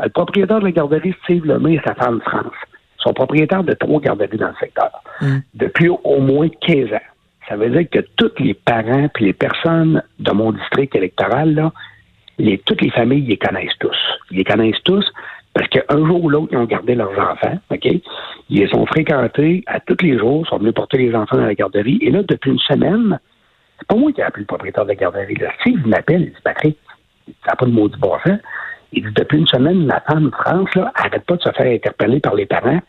Le 0.00 0.08
propriétaire 0.10 0.60
de 0.60 0.64
la 0.64 0.72
garderie, 0.72 1.14
Steve 1.24 1.44
Lemay 1.44 1.74
et 1.74 1.80
sa 1.84 1.94
femme 1.94 2.20
France, 2.20 2.54
sont 2.98 3.12
propriétaires 3.12 3.64
de 3.64 3.72
trois 3.72 4.00
garderies 4.00 4.38
dans 4.38 4.48
le 4.48 4.54
secteur 4.60 4.90
hmm. 5.20 5.38
depuis 5.54 5.88
au 5.88 6.20
moins 6.20 6.48
15 6.48 6.92
ans. 6.92 7.08
Ça 7.48 7.56
veut 7.56 7.70
dire 7.70 7.88
que 7.90 8.00
tous 8.16 8.32
les 8.38 8.54
parents 8.54 9.08
et 9.18 9.24
les 9.24 9.32
personnes 9.32 10.02
de 10.20 10.32
mon 10.32 10.52
district 10.52 10.94
électoral, 10.94 11.54
là, 11.54 11.72
les, 12.38 12.58
toutes 12.58 12.82
les 12.82 12.90
familles, 12.90 13.22
ils 13.22 13.28
les 13.28 13.36
connaissent 13.38 13.78
tous. 13.80 13.96
Ils 14.30 14.38
les 14.38 14.44
connaissent 14.44 14.82
tous 14.84 15.04
parce 15.56 15.68
qu'un 15.68 16.06
jour 16.06 16.22
ou 16.22 16.28
l'autre, 16.28 16.48
ils 16.52 16.58
ont 16.58 16.66
gardé 16.66 16.94
leurs 16.94 17.18
enfants, 17.18 17.58
OK? 17.70 17.86
Ils 17.86 18.02
les 18.50 18.74
ont 18.74 18.84
fréquentés 18.84 19.64
à 19.66 19.80
tous 19.80 19.96
les 20.02 20.18
jours, 20.18 20.42
ils 20.44 20.48
sont 20.50 20.58
venus 20.58 20.74
porter 20.74 20.98
les 20.98 21.14
enfants 21.14 21.38
dans 21.38 21.46
la 21.46 21.54
garderie. 21.54 21.98
Et 22.02 22.10
là, 22.10 22.22
depuis 22.22 22.50
une 22.50 22.58
semaine, 22.58 23.18
c'est 23.78 23.88
pas 23.88 23.96
moi 23.96 24.12
qui 24.12 24.20
ai 24.20 24.24
appelé 24.24 24.42
le 24.42 24.48
propriétaire 24.48 24.84
de 24.84 24.90
la 24.90 24.96
garderie. 24.96 25.34
Là. 25.36 25.48
Steve 25.60 25.86
m'appelle, 25.86 26.24
il 26.24 26.28
dit 26.28 26.40
Patrick, 26.44 26.76
ça 27.26 27.52
n'a 27.52 27.56
pas 27.56 27.64
de 27.64 27.70
maudit 27.70 27.98
bon 27.98 28.18
sens. 28.26 28.38
Il 28.92 29.04
dit 29.04 29.14
depuis 29.14 29.38
une 29.38 29.46
semaine, 29.46 29.86
la 29.86 30.00
femme 30.00 30.30
France, 30.30 30.74
là, 30.74 30.92
arrête 30.94 31.24
pas 31.24 31.36
de 31.36 31.42
se 31.42 31.50
faire 31.52 31.72
interpeller 31.72 32.20
par 32.20 32.34
les 32.34 32.44
parents 32.44 32.80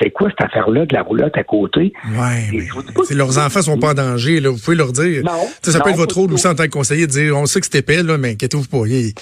c'est 0.00 0.10
quoi 0.10 0.28
cette 0.30 0.46
affaire-là 0.46 0.86
de 0.86 0.94
la 0.94 1.02
roulotte 1.02 1.36
à 1.36 1.44
côté? 1.44 1.92
Oui, 2.06 2.62
mais 3.10 3.16
leurs 3.16 3.38
enfants 3.38 3.62
sont 3.62 3.78
pas 3.78 3.90
en 3.90 3.94
danger, 3.94 4.40
là, 4.40 4.50
vous 4.50 4.58
pouvez 4.58 4.76
leur 4.76 4.92
dire. 4.92 5.22
Non, 5.24 5.32
ça 5.62 5.80
peut 5.80 5.90
être 5.90 5.96
votre 5.96 6.16
rôle 6.16 6.32
aussi 6.32 6.46
en 6.46 6.54
tant 6.54 6.64
que 6.64 6.70
conseiller 6.70 7.06
de 7.06 7.12
dire 7.12 7.36
on 7.36 7.46
sait 7.46 7.60
que 7.60 7.66
c'est 7.70 7.78
épais, 7.78 8.02
là, 8.02 8.18
mais 8.18 8.32
inquiétez-vous 8.32 8.68
pas. 8.68 8.86
Il, 8.86 9.12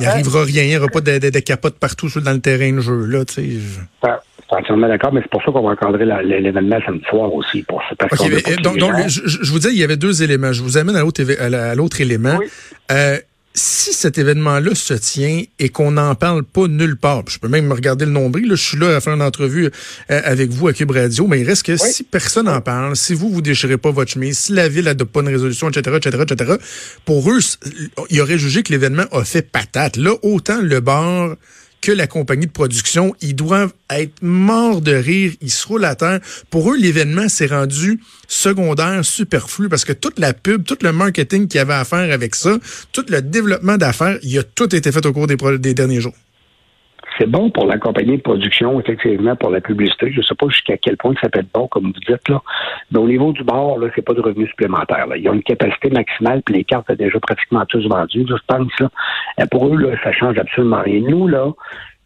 n'y 0.00 0.06
arrivera 0.06 0.44
rien, 0.44 0.62
il 0.62 0.68
n'y 0.68 0.76
aura 0.76 0.88
pas 0.88 1.00
de, 1.00 1.18
de, 1.18 1.30
de, 1.30 1.38
capote 1.40 1.78
partout 1.78 2.08
dans 2.20 2.32
le 2.32 2.40
terrain 2.40 2.72
de 2.72 2.80
jeu. 2.80 3.06
Là, 3.06 3.24
tu 3.24 3.34
sais. 3.34 4.08
entièrement 4.50 4.88
d'accord, 4.88 5.12
mais 5.12 5.20
c'est 5.22 5.30
pour 5.30 5.42
ça 5.42 5.52
qu'on 5.52 5.62
va 5.62 5.70
encadrer 5.70 6.04
l'événement 6.24 6.78
samedi 6.84 7.04
soir 7.08 7.32
aussi. 7.32 7.62
Pour, 7.62 7.82
parce 7.98 8.18
donc, 8.62 8.78
donc 8.78 8.94
je, 9.08 9.50
vous 9.50 9.58
dis, 9.58 9.68
il 9.68 9.78
y 9.78 9.84
avait 9.84 9.96
deux 9.96 10.22
éléments. 10.22 10.52
Je 10.52 10.62
vous 10.62 10.78
amène 10.78 10.96
à 10.96 11.74
l'autre 11.74 12.00
élément. 12.00 12.36
Oui. 12.38 12.46
Euh, 12.90 13.18
si 13.54 13.92
cet 13.92 14.18
événement-là 14.18 14.74
se 14.74 14.94
tient 14.94 15.42
et 15.58 15.68
qu'on 15.68 15.92
n'en 15.92 16.14
parle 16.14 16.44
pas 16.44 16.68
nulle 16.68 16.96
part, 16.96 17.24
je 17.28 17.38
peux 17.38 17.48
même 17.48 17.66
me 17.66 17.74
regarder 17.74 18.04
le 18.04 18.12
nombril, 18.12 18.48
là, 18.48 18.54
je 18.54 18.62
suis 18.62 18.78
là 18.78 18.96
à 18.96 19.00
faire 19.00 19.14
une 19.14 19.22
entrevue 19.22 19.66
euh, 19.66 20.20
avec 20.24 20.50
vous 20.50 20.68
à 20.68 20.72
Cube 20.72 20.90
Radio, 20.90 21.26
mais 21.26 21.40
il 21.40 21.46
reste 21.46 21.64
que 21.64 21.76
si 21.76 22.04
personne 22.04 22.46
n'en 22.46 22.60
parle, 22.60 22.94
si 22.96 23.14
vous, 23.14 23.30
vous 23.30 23.42
déchirez 23.42 23.76
pas 23.76 23.90
votre 23.90 24.12
chemise, 24.12 24.38
si 24.38 24.52
la 24.52 24.68
ville 24.68 24.84
n'adopte 24.84 25.12
pas 25.12 25.20
une 25.20 25.28
résolution, 25.28 25.68
etc., 25.68 25.96
etc., 25.96 26.24
etc., 26.28 26.54
pour 27.04 27.30
eux, 27.30 27.40
il 28.10 28.20
aurait 28.20 28.38
jugé 28.38 28.62
que 28.62 28.72
l'événement 28.72 29.06
a 29.12 29.24
fait 29.24 29.42
patate. 29.42 29.96
Là, 29.96 30.12
autant 30.22 30.60
le 30.60 30.80
bar 30.80 31.34
que 31.80 31.92
la 31.92 32.06
compagnie 32.06 32.46
de 32.46 32.52
production, 32.52 33.14
ils 33.20 33.34
doivent 33.34 33.72
être 33.90 34.22
morts 34.22 34.80
de 34.80 34.92
rire, 34.92 35.32
ils 35.40 35.50
se 35.50 35.66
roulent 35.66 35.84
à 35.84 35.94
terre. 35.94 36.20
Pour 36.50 36.72
eux, 36.72 36.76
l'événement 36.76 37.28
s'est 37.28 37.46
rendu 37.46 38.00
secondaire, 38.26 39.04
superflu, 39.04 39.68
parce 39.68 39.84
que 39.84 39.92
toute 39.92 40.18
la 40.18 40.34
pub, 40.34 40.64
tout 40.64 40.78
le 40.82 40.92
marketing 40.92 41.48
qu'il 41.48 41.58
y 41.58 41.60
avait 41.60 41.74
à 41.74 41.84
faire 41.84 42.12
avec 42.12 42.34
ça, 42.34 42.58
tout 42.92 43.06
le 43.08 43.22
développement 43.22 43.76
d'affaires, 43.76 44.18
il 44.22 44.38
a 44.38 44.42
tout 44.42 44.74
été 44.74 44.92
fait 44.92 45.04
au 45.06 45.12
cours 45.12 45.26
des, 45.26 45.36
des 45.58 45.74
derniers 45.74 46.00
jours. 46.00 46.14
C'est 47.18 47.26
bon 47.26 47.50
pour 47.50 47.66
la 47.66 47.78
compagnie 47.78 48.16
de 48.16 48.22
production, 48.22 48.78
effectivement, 48.80 49.34
pour 49.34 49.50
la 49.50 49.60
publicité. 49.60 50.12
Je 50.12 50.18
ne 50.18 50.22
sais 50.22 50.34
pas 50.34 50.48
jusqu'à 50.48 50.76
quel 50.76 50.96
point 50.96 51.14
ça 51.20 51.28
peut 51.28 51.40
être 51.40 51.52
bon, 51.52 51.66
comme 51.66 51.86
vous 51.86 52.00
dites, 52.06 52.28
là. 52.28 52.40
Mais 52.92 52.98
au 52.98 53.08
niveau 53.08 53.32
du 53.32 53.42
bar, 53.42 53.76
là, 53.78 53.88
c'est 53.94 54.02
pas 54.02 54.14
de 54.14 54.20
revenus 54.20 54.48
supplémentaires. 54.50 55.06
Là. 55.06 55.16
Ils 55.16 55.28
ont 55.28 55.32
une 55.32 55.42
capacité 55.42 55.90
maximale, 55.90 56.42
puis 56.42 56.54
les 56.54 56.64
cartes 56.64 56.86
sont 56.86 56.94
déjà 56.94 57.18
pratiquement 57.18 57.64
tous 57.66 57.88
vendues, 57.88 58.24
je 58.28 58.34
pense. 58.46 58.72
Là. 58.78 58.88
Et 59.40 59.46
pour 59.46 59.66
eux, 59.66 59.76
là, 59.76 59.96
ça 60.04 60.12
change 60.12 60.38
absolument 60.38 60.82
rien. 60.82 61.00
Nous, 61.00 61.26
là, 61.26 61.50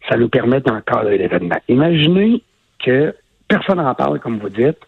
ça 0.09 0.17
nous 0.17 0.29
permet 0.29 0.61
d'encadrer 0.61 1.17
l'événement. 1.17 1.59
Imaginez 1.67 2.41
que 2.83 3.15
personne 3.47 3.77
n'en 3.77 3.93
parle, 3.93 4.19
comme 4.19 4.39
vous 4.39 4.49
dites, 4.49 4.79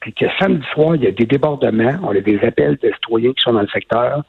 puis 0.00 0.12
que 0.12 0.26
samedi 0.38 0.64
soir, 0.72 0.96
il 0.96 1.02
y 1.02 1.06
a 1.06 1.10
des 1.10 1.26
débordements, 1.26 1.98
on 2.02 2.10
a 2.10 2.20
des 2.20 2.38
appels 2.44 2.78
de 2.82 2.92
citoyens 2.92 3.32
qui 3.32 3.42
sont 3.42 3.54
dans 3.54 3.62
le 3.62 3.68
secteur, 3.68 4.22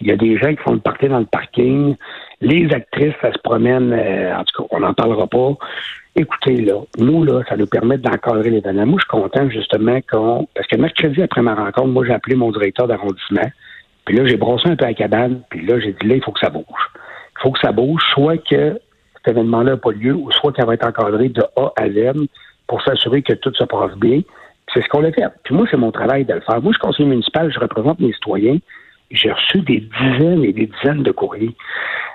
il 0.00 0.08
y 0.08 0.12
a 0.12 0.16
des 0.16 0.36
gens 0.38 0.50
qui 0.54 0.62
font 0.62 0.72
le 0.72 0.80
party 0.80 1.08
dans 1.08 1.20
le 1.20 1.26
parking. 1.26 1.96
Les 2.40 2.68
actrices, 2.72 3.14
ça 3.20 3.32
se 3.32 3.38
promène, 3.38 3.92
euh, 3.92 4.36
en 4.36 4.44
tout 4.44 4.62
cas, 4.62 4.68
on 4.70 4.80
n'en 4.80 4.94
parlera 4.94 5.26
pas. 5.26 5.56
Écoutez, 6.16 6.56
là, 6.56 6.80
nous, 6.98 7.24
là, 7.24 7.42
ça 7.48 7.56
nous 7.56 7.66
permet 7.66 7.98
d'encadrer 7.98 8.50
l'événement. 8.50 8.86
Moi, 8.86 8.98
je 9.00 9.04
suis 9.04 9.22
content, 9.22 9.48
justement, 9.50 9.98
qu'on. 10.10 10.46
Parce 10.54 10.66
que 10.68 10.76
mercredi, 10.76 11.22
après 11.22 11.42
ma 11.42 11.54
rencontre, 11.54 11.88
moi, 11.88 12.04
j'ai 12.06 12.12
appelé 12.12 12.36
mon 12.36 12.50
directeur 12.52 12.86
d'arrondissement. 12.86 13.50
Puis 14.04 14.16
là, 14.16 14.26
j'ai 14.26 14.36
brossé 14.36 14.68
un 14.68 14.76
peu 14.76 14.84
la 14.84 14.94
cabane. 14.94 15.42
Puis 15.50 15.64
là, 15.66 15.80
j'ai 15.80 15.92
dit, 15.92 16.06
là, 16.06 16.16
il 16.16 16.22
faut 16.22 16.32
que 16.32 16.40
ça 16.40 16.50
bouge. 16.50 16.64
Il 16.64 17.42
faut 17.42 17.52
que 17.52 17.60
ça 17.60 17.72
bouge, 17.72 18.02
soit 18.12 18.38
que 18.38 18.78
cet 19.16 19.28
événement-là 19.28 19.72
n'a 19.72 19.76
pas 19.76 19.92
lieu, 19.92 20.14
ou 20.14 20.30
soit 20.32 20.52
qu'il 20.52 20.64
va 20.64 20.74
être 20.74 20.86
encadré 20.86 21.28
de 21.28 21.42
A 21.56 21.72
à 21.76 21.88
Z 21.88 22.26
pour 22.66 22.82
s'assurer 22.82 23.22
que 23.22 23.32
tout 23.32 23.52
se 23.54 23.64
passe 23.64 23.96
bien. 23.96 24.20
C'est 24.72 24.82
ce 24.82 24.88
qu'on 24.88 25.04
a 25.04 25.12
fait. 25.12 25.24
Puis 25.44 25.54
moi, 25.54 25.66
c'est 25.70 25.76
mon 25.76 25.90
travail 25.92 26.24
de 26.24 26.34
le 26.34 26.40
faire. 26.40 26.60
Moi, 26.62 26.72
je 26.72 26.78
suis 26.78 26.86
conseiller 26.86 27.08
municipal, 27.08 27.52
je 27.52 27.58
représente 27.58 28.00
mes 28.00 28.12
citoyens 28.12 28.58
j'ai 29.14 29.30
reçu 29.30 29.60
des 29.60 29.80
dizaines 29.80 30.44
et 30.44 30.52
des 30.52 30.66
dizaines 30.66 31.02
de 31.02 31.10
courriers, 31.10 31.54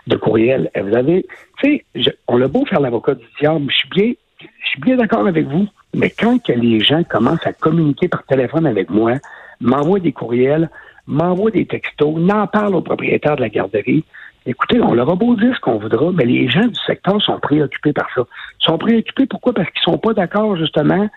de 0.09 0.17
courriels. 0.17 0.69
vous 0.75 0.95
avez, 0.95 1.25
tu 1.61 1.83
sais, 1.95 2.15
on 2.27 2.41
a 2.41 2.47
beau 2.47 2.65
faire 2.65 2.81
l'avocat 2.81 3.15
du 3.15 3.25
diable, 3.39 3.67
je 3.69 3.75
suis 3.77 3.89
bien, 3.89 4.13
je 4.41 4.67
suis 4.69 4.81
bien 4.81 4.97
d'accord 4.97 5.25
avec 5.25 5.47
vous, 5.47 5.67
mais 5.93 6.09
quand 6.09 6.43
que 6.43 6.51
les 6.51 6.79
gens 6.81 7.03
commencent 7.03 7.45
à 7.45 7.53
communiquer 7.53 8.07
par 8.07 8.23
téléphone 8.25 8.67
avec 8.67 8.89
moi, 8.89 9.13
m'envoient 9.61 9.99
des 9.99 10.11
courriels, 10.11 10.69
m'envoient 11.07 11.51
des 11.51 11.65
textos, 11.65 12.15
n'en 12.17 12.47
parlent 12.47 12.75
au 12.75 12.81
propriétaire 12.81 13.35
de 13.35 13.41
la 13.41 13.49
garderie, 13.49 14.03
écoutez, 14.45 14.81
on 14.81 14.93
leur 14.93 15.09
a 15.09 15.15
beau 15.15 15.35
dire 15.35 15.55
ce 15.55 15.59
qu'on 15.61 15.77
voudra, 15.77 16.11
mais 16.11 16.25
les 16.25 16.49
gens 16.49 16.67
du 16.67 16.79
secteur 16.85 17.21
sont 17.21 17.39
préoccupés 17.39 17.93
par 17.93 18.07
ça. 18.13 18.21
Ils 18.61 18.65
sont 18.65 18.77
préoccupés 18.77 19.25
pourquoi? 19.25 19.53
Parce 19.53 19.69
qu'ils 19.69 19.81
sont 19.81 19.97
pas 19.97 20.13
d'accord, 20.13 20.55
justement, 20.57 21.09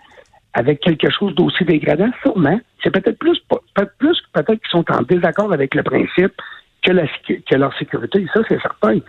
avec 0.53 0.81
quelque 0.81 1.09
chose 1.09 1.33
d'aussi 1.35 1.63
dégradant, 1.65 2.11
sûrement. 2.21 2.59
C'est 2.83 2.91
peut-être 2.91 3.17
plus, 3.17 3.39
peut-être 3.49 3.93
plus 3.97 4.17
peut-être 4.33 4.59
qu'ils 4.61 4.69
sont 4.69 4.85
en 4.91 5.01
désaccord 5.01 5.51
avec 5.51 5.73
le 5.73 5.83
principe 5.83 6.33
que, 6.83 6.91
la, 6.91 7.07
que 7.27 7.55
leur 7.55 7.75
sécurité. 7.77 8.25
Ça, 8.33 8.41
c'est 8.47 8.61
certain. 8.61 8.99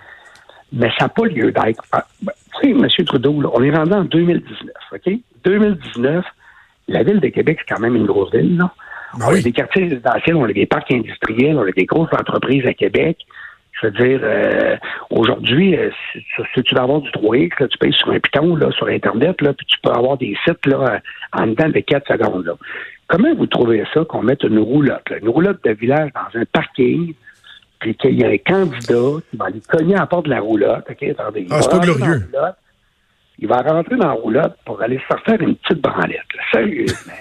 Mais 0.73 0.91
ça 0.99 1.05
n'a 1.05 1.09
pas 1.09 1.27
lieu 1.27 1.53
d'être. 1.53 1.85
Ah, 1.93 2.05
ben, 2.23 2.33
tu 2.61 2.69
sais, 2.69 2.71
M. 2.71 3.07
Trudeau, 3.07 3.41
on 3.53 3.63
est 3.63 3.75
rendu 3.75 3.93
en 3.93 4.05
2019, 4.05 4.73
OK? 4.93 5.13
2019, 5.45 6.25
la 6.89 7.03
ville 7.03 7.21
de 7.21 7.29
Québec, 7.29 7.59
c'est 7.61 7.75
quand 7.75 7.81
même 7.81 7.97
une 7.97 8.07
grosse 8.07 8.33
ville? 8.33 8.57
Ben 9.19 9.27
on 9.29 9.35
a 9.35 9.41
des 9.41 9.53
quartiers 9.53 9.85
résidentiels, 9.85 10.37
on 10.37 10.45
a 10.45 10.53
des 10.53 10.67
parcs 10.67 10.91
industriels, 10.91 11.57
on 11.57 11.63
a 11.63 11.71
des 11.71 11.85
grosses 11.85 12.13
entreprises 12.13 12.67
à 12.67 12.75
Québec. 12.75 13.19
Je 13.81 13.87
veux 13.87 13.93
dire, 13.93 14.21
euh, 14.23 14.77
aujourd'hui, 15.11 15.77
euh, 15.77 15.91
si, 16.13 16.63
tu 16.63 16.75
veux 16.75 16.81
avoir 16.81 17.01
du 17.01 17.11
3X, 17.11 17.69
tu 17.69 17.79
payes 17.79 17.93
sur 17.93 18.11
un 18.11 18.19
piton 18.19 18.57
là, 18.57 18.71
sur 18.73 18.87
Internet, 18.89 19.41
là, 19.41 19.53
puis 19.53 19.67
tu 19.67 19.77
peux 19.83 19.91
avoir 19.91 20.17
des 20.17 20.37
sites 20.45 20.67
là, 20.67 21.01
en 21.33 21.47
dedans 21.47 21.69
de 21.69 21.81
4 21.81 22.09
secondes. 22.09 22.47
Là. 22.47 22.55
Comment 23.09 23.35
vous 23.35 23.47
trouvez 23.47 23.85
ça 23.93 24.05
qu'on 24.05 24.23
mette 24.23 24.43
une 24.45 24.59
roulotte, 24.59 25.13
une 25.21 25.29
roulotte 25.29 25.63
de 25.65 25.73
village 25.73 26.11
dans 26.15 26.41
un 26.41 26.45
parking 26.53 27.15
puis 27.79 27.95
qu'il 27.95 28.21
y 28.21 28.25
a 28.25 28.29
un 28.29 28.39
candidat 28.39 29.21
qui 29.31 29.37
va 29.37 29.47
aller 29.47 29.61
cogner 29.69 29.95
à 29.95 30.01
la 30.01 30.07
porte 30.07 30.25
de 30.27 30.31
la 30.31 30.41
roulotte, 30.41 30.85
OK, 30.89 31.03
attendez. 31.03 31.47
Ah, 31.51 31.61
c'est 31.63 31.71
pas 31.71 31.79
glorieux. 31.79 32.29
il 33.39 33.49
va 33.49 33.57
rentrer 33.63 33.97
dans 33.97 34.09
la 34.09 34.13
roulotte 34.13 34.57
pour 34.65 34.81
aller 34.81 34.99
se 34.99 35.17
faire 35.25 35.41
une 35.41 35.57
petite 35.57 35.81
branlette, 35.81 36.21
sérieusement. 36.53 37.13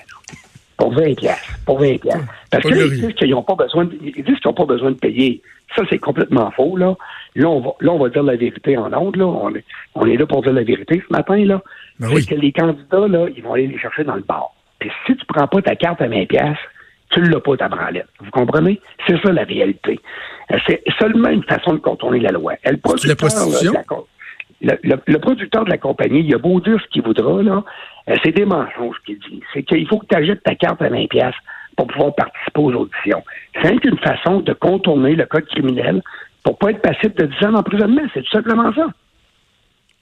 pour 0.78 0.94
20 0.94 1.16
pièces, 1.16 1.48
pour 1.66 1.80
20 1.80 2.00
pièces. 2.00 2.16
Parce 2.50 2.64
qu'ils 2.64 2.90
disent 2.90 3.14
qu'ils 3.14 3.32
n'ont 3.32 3.44
pas 3.44 3.56
besoin 3.56 3.86
de, 3.86 3.98
ils 4.02 4.24
disent 4.24 4.40
qu'ils 4.40 4.48
n'ont 4.48 4.54
pas 4.54 4.66
besoin 4.66 4.92
de 4.92 4.98
payer. 4.98 5.42
Ça, 5.76 5.84
c'est 5.90 5.98
complètement 5.98 6.52
faux, 6.52 6.78
là. 6.78 6.96
Là, 7.36 7.50
on 7.50 7.60
va, 7.62 7.72
là, 7.80 7.92
on 7.92 8.00
va 8.00 8.10
dire 8.10 8.24
la 8.24 8.36
vérité 8.36 8.78
en 8.78 8.94
ondes, 8.94 9.16
là. 9.16 9.26
On 9.26 9.54
est, 9.56 9.64
on 9.96 10.06
est 10.06 10.18
là 10.18 10.26
pour 10.26 10.44
dire 10.44 10.54
la 10.54 10.64
vérité 10.64 11.02
ce 11.08 11.12
matin, 11.12 11.38
là. 11.46 11.62
Ben 12.00 12.10
oui. 12.14 12.26
que 12.26 12.36
les 12.36 12.52
candidats, 12.52 13.08
là, 13.08 13.28
ils 13.36 13.42
vont 13.42 13.54
aller 13.54 13.68
les 13.68 13.80
chercher 13.80 14.04
dans 14.04 14.16
le 14.16 14.22
bar. 14.22 14.54
Puis 14.80 14.92
si 15.06 15.16
tu 15.16 15.26
prends 15.26 15.48
pas 15.48 15.62
ta 15.62 15.76
carte 15.76 16.02
à 16.02 16.08
20 16.08 16.26
tu 17.14 17.22
l'as 17.22 17.40
pas 17.40 17.58
ta 17.58 17.70
branlette. 17.70 18.08
Vous 18.20 18.32
comprenez? 18.32 18.80
C'est 19.08 19.22
ça 19.22 19.32
la 19.32 19.44
réalité. 19.44 20.00
Euh, 20.52 20.58
c'est 20.68 20.84
seulement 21.00 21.30
une 21.30 21.44
façon 21.44 21.74
de 21.74 21.80
contourner 21.80 22.20
la 22.20 22.32
loi. 22.32 22.54
Elle, 22.64 22.80
la 23.06 23.16
prostitution? 23.16 23.74
le, 24.62 25.18
producteur 25.18 25.66
de 25.66 25.70
la 25.70 25.78
compagnie, 25.78 26.22
il 26.22 26.34
a 26.34 26.38
beau 26.38 26.60
dire 26.60 26.80
ce 26.82 26.88
qu'il 26.90 27.04
voudra, 27.04 27.44
là, 27.44 27.64
euh, 28.10 28.16
c'est 28.24 28.32
des 28.32 28.46
mensonges 28.46 28.98
qu'il 29.06 29.20
dit. 29.20 29.42
C'est 29.54 29.64
qu'il 29.64 29.88
faut 29.88 30.00
que 30.00 30.08
tu 30.08 30.16
achètes 30.16 30.44
ta 30.44 30.56
carte 30.56 30.82
à 30.82 30.90
20 30.90 31.08
pièces 31.10 31.36
pour 31.76 31.88
pouvoir 31.88 32.16
participer 32.16 32.62
aux 32.62 32.74
auditions. 32.74 33.24
C'est 33.62 33.84
une 33.84 33.98
façon 33.98 34.40
de 34.42 34.54
contourner 34.54 35.16
le 35.16 35.26
code 35.26 35.46
criminel 35.46 36.02
pour 36.44 36.58
pas 36.58 36.72
être 36.72 36.82
passible 36.82 37.16
de 37.16 37.26
10 37.26 37.46
ans 37.48 37.52
d'emprisonnement. 37.54 38.02
C'est 38.14 38.22
tout 38.22 38.32
simplement 38.32 38.74
ça. 38.74 38.88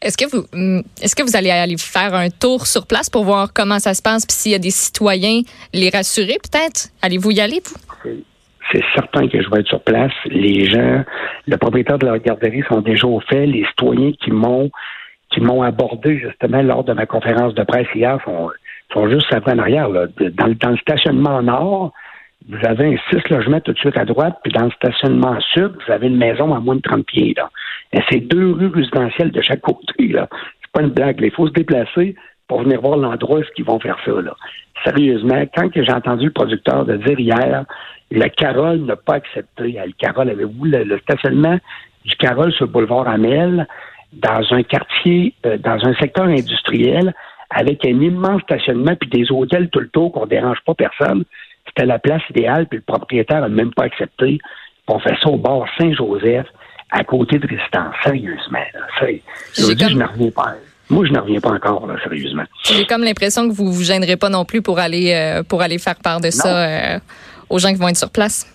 Est-ce 0.01 0.17
que 0.17 0.29
vous 0.29 0.45
hum, 0.53 0.83
est-ce 1.01 1.15
que 1.15 1.23
vous 1.23 1.35
allez 1.35 1.51
aller 1.51 1.77
faire 1.77 2.13
un 2.15 2.29
tour 2.29 2.65
sur 2.65 2.87
place 2.87 3.09
pour 3.09 3.23
voir 3.23 3.53
comment 3.53 3.79
ça 3.79 3.93
se 3.93 4.01
passe? 4.01 4.25
Puis 4.25 4.35
s'il 4.35 4.51
y 4.51 4.55
a 4.55 4.59
des 4.59 4.71
citoyens 4.71 5.41
les 5.73 5.89
rassurer 5.89 6.37
peut-être? 6.41 6.89
Allez-vous 7.01 7.31
y 7.31 7.39
aller 7.39 7.61
vous? 7.63 8.11
C'est 8.71 8.83
certain 8.95 9.27
que 9.27 9.41
je 9.41 9.49
vais 9.49 9.59
être 9.59 9.67
sur 9.67 9.81
place. 9.81 10.13
Les 10.25 10.65
gens, 10.65 11.03
le 11.45 11.57
propriétaire 11.57 11.99
de 11.99 12.05
la 12.05 12.19
garderie 12.19 12.63
sont 12.69 12.81
déjà 12.81 13.05
au 13.05 13.19
fait. 13.19 13.45
Les 13.45 13.65
citoyens 13.65 14.11
qui 14.23 14.31
m'ont 14.31 14.71
qui 15.31 15.39
m'ont 15.39 15.61
abordé 15.61 16.19
justement 16.19 16.61
lors 16.61 16.83
de 16.83 16.93
ma 16.93 17.05
conférence 17.05 17.53
de 17.53 17.63
presse 17.63 17.87
hier 17.95 18.17
sont, 18.25 19.09
juste 19.09 19.31
après 19.31 19.53
en 19.53 19.59
arrière. 19.59 19.89
Dans, 19.89 20.53
dans, 20.59 20.69
le 20.69 20.77
stationnement 20.77 21.41
nord, 21.41 21.93
vous 22.49 22.65
avez 22.65 22.93
un 22.93 22.97
six 23.09 23.29
logements 23.29 23.59
tout 23.61 23.73
de 23.73 23.77
suite 23.77 23.97
à 23.97 24.05
droite, 24.05 24.37
puis 24.43 24.51
dans 24.51 24.65
le 24.65 24.71
stationnement 24.71 25.39
sud, 25.53 25.73
vous 25.85 25.91
avez 25.91 26.07
une 26.07 26.17
maison 26.17 26.53
à 26.53 26.59
moins 26.59 26.75
de 26.75 26.81
30 26.81 27.05
pieds. 27.05 27.33
Là. 27.37 27.49
Et 27.93 27.99
c'est 28.09 28.19
deux 28.19 28.53
rues 28.53 28.67
résidentielles 28.67 29.31
de 29.31 29.41
chaque 29.41 29.61
côté. 29.61 30.07
Là. 30.07 30.27
C'est 30.61 30.71
pas 30.71 30.81
une 30.81 30.89
blague. 30.89 31.19
Il 31.21 31.31
faut 31.31 31.47
se 31.47 31.53
déplacer 31.53 32.15
pour 32.47 32.63
venir 32.63 32.81
voir 32.81 32.97
l'endroit 32.97 33.39
où 33.39 33.43
ils 33.57 33.63
vont 33.63 33.79
faire 33.79 33.97
ça. 34.05 34.11
Là. 34.11 34.35
Sérieusement, 34.83 35.43
quand 35.55 35.69
j'ai 35.73 35.93
entendu 35.93 36.25
le 36.25 36.31
producteur 36.31 36.85
de 36.85 36.97
dire 36.97 37.19
hier 37.19 37.65
la 38.11 38.29
Carole 38.29 38.81
n'a 38.81 38.95
pas 38.95 39.15
accepté. 39.15 39.79
Le 39.85 39.93
Carole 39.97 40.29
avait 40.29 40.43
voulu 40.43 40.71
le, 40.83 40.99
stationnement 40.99 41.57
du 42.05 42.15
Carole 42.17 42.51
sur 42.51 42.65
le 42.65 42.71
boulevard 42.71 43.07
Amel 43.07 43.67
dans 44.13 44.41
un 44.51 44.63
quartier, 44.63 45.33
euh, 45.45 45.57
dans 45.57 45.85
un 45.85 45.93
secteur 45.95 46.25
industriel 46.25 47.13
avec 47.49 47.85
un 47.85 47.99
immense 48.01 48.41
stationnement 48.41 48.95
puis 48.99 49.09
des 49.09 49.31
hôtels 49.31 49.69
tout 49.69 49.79
le 49.79 49.87
tour 49.89 50.11
qu'on 50.11 50.25
dérange 50.25 50.59
pas 50.65 50.73
personne. 50.73 51.23
C'était 51.71 51.85
la 51.85 51.99
place 51.99 52.21
idéale, 52.29 52.67
puis 52.67 52.79
le 52.79 52.83
propriétaire 52.83 53.41
n'a 53.41 53.49
même 53.49 53.73
pas 53.73 53.83
accepté. 53.83 54.39
On 54.87 54.99
fait 54.99 55.15
ça 55.21 55.29
au 55.29 55.37
bord 55.37 55.65
Saint-Joseph, 55.77 56.47
à 56.91 57.03
côté 57.03 57.39
de 57.39 57.47
Résistance. 57.47 57.95
Sérieusement. 58.03 58.59
Je, 59.53 59.73
dis, 59.73 59.89
je 59.89 59.95
n'en 59.95 60.07
reviens 60.07 60.31
pas. 60.31 60.55
Moi, 60.89 61.05
je 61.05 61.13
n'en 61.13 61.21
reviens 61.21 61.39
pas 61.39 61.51
encore, 61.51 61.87
là, 61.87 61.95
sérieusement. 62.03 62.43
J'ai 62.65 62.85
comme 62.85 63.03
l'impression 63.03 63.47
que 63.47 63.53
vous 63.53 63.71
vous 63.71 63.83
gênerez 63.83 64.17
pas 64.17 64.27
non 64.27 64.43
plus 64.43 64.61
pour 64.61 64.79
aller 64.79 65.13
euh, 65.13 65.43
pour 65.43 65.61
aller 65.61 65.77
faire 65.77 65.95
part 65.95 66.19
de 66.19 66.29
ça. 66.29 66.95
Euh, 66.95 66.99
aux 67.51 67.59
gens 67.59 67.69
qui 67.69 67.79
vont 67.79 67.89
être 67.89 67.97
sur 67.97 68.09
place? 68.09 68.47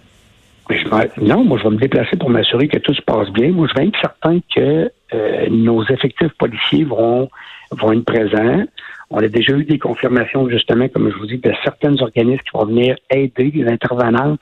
non, 1.18 1.44
moi, 1.44 1.58
je 1.58 1.64
vais 1.64 1.70
me 1.70 1.78
déplacer 1.78 2.16
pour 2.16 2.30
m'assurer 2.30 2.66
que 2.66 2.78
tout 2.78 2.94
se 2.94 3.02
passe 3.02 3.28
bien. 3.30 3.52
Moi, 3.52 3.68
je 3.68 3.80
vais 3.80 3.88
être 3.88 4.00
certain 4.00 4.40
que 4.54 4.90
euh, 5.14 5.46
nos 5.50 5.84
effectifs 5.84 6.32
policiers 6.38 6.84
vont, 6.84 7.28
vont 7.70 7.92
être 7.92 8.04
présents. 8.04 8.64
On 9.10 9.18
a 9.18 9.28
déjà 9.28 9.52
eu 9.52 9.64
des 9.64 9.78
confirmations, 9.78 10.48
justement, 10.48 10.88
comme 10.88 11.10
je 11.10 11.16
vous 11.16 11.26
dis, 11.26 11.38
de 11.38 11.52
certains 11.62 11.96
organismes 12.00 12.42
qui 12.42 12.58
vont 12.58 12.66
venir 12.66 12.96
aider 13.10 13.52
les 13.54 13.68
intervenantes, 13.68 14.40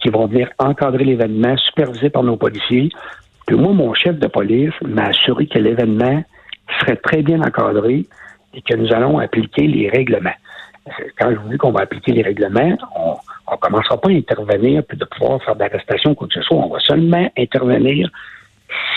qui 0.00 0.08
vont 0.08 0.26
venir 0.26 0.48
encadrer 0.58 1.04
l'événement, 1.04 1.56
supervisé 1.56 2.10
par 2.10 2.22
nos 2.22 2.36
policiers. 2.36 2.90
Puis 3.46 3.56
moi, 3.56 3.72
mon 3.72 3.92
chef 3.94 4.18
de 4.18 4.28
police 4.28 4.72
m'a 4.82 5.06
assuré 5.06 5.46
que 5.46 5.58
l'événement 5.58 6.22
serait 6.80 6.96
très 6.96 7.22
bien 7.22 7.40
encadré 7.42 8.06
et 8.54 8.62
que 8.62 8.76
nous 8.76 8.92
allons 8.92 9.18
appliquer 9.18 9.66
les 9.66 9.88
règlements. 9.88 10.30
Quand 11.18 11.30
je 11.30 11.36
vous 11.36 11.48
dis 11.48 11.56
qu'on 11.56 11.72
va 11.72 11.80
appliquer 11.80 12.12
les 12.12 12.22
règlements, 12.22 12.76
on 12.96 13.16
on 13.46 13.52
ne 13.52 13.56
commencera 13.58 14.00
pas 14.00 14.08
à 14.08 14.12
intervenir 14.12 14.82
puis 14.84 14.96
de 14.96 15.04
pouvoir 15.04 15.42
faire 15.42 15.56
d'arrestation 15.56 16.12
ou 16.12 16.14
quoi 16.14 16.28
que 16.28 16.34
ce 16.34 16.42
soit. 16.42 16.56
On 16.56 16.68
va 16.68 16.80
seulement 16.80 17.30
intervenir 17.36 18.10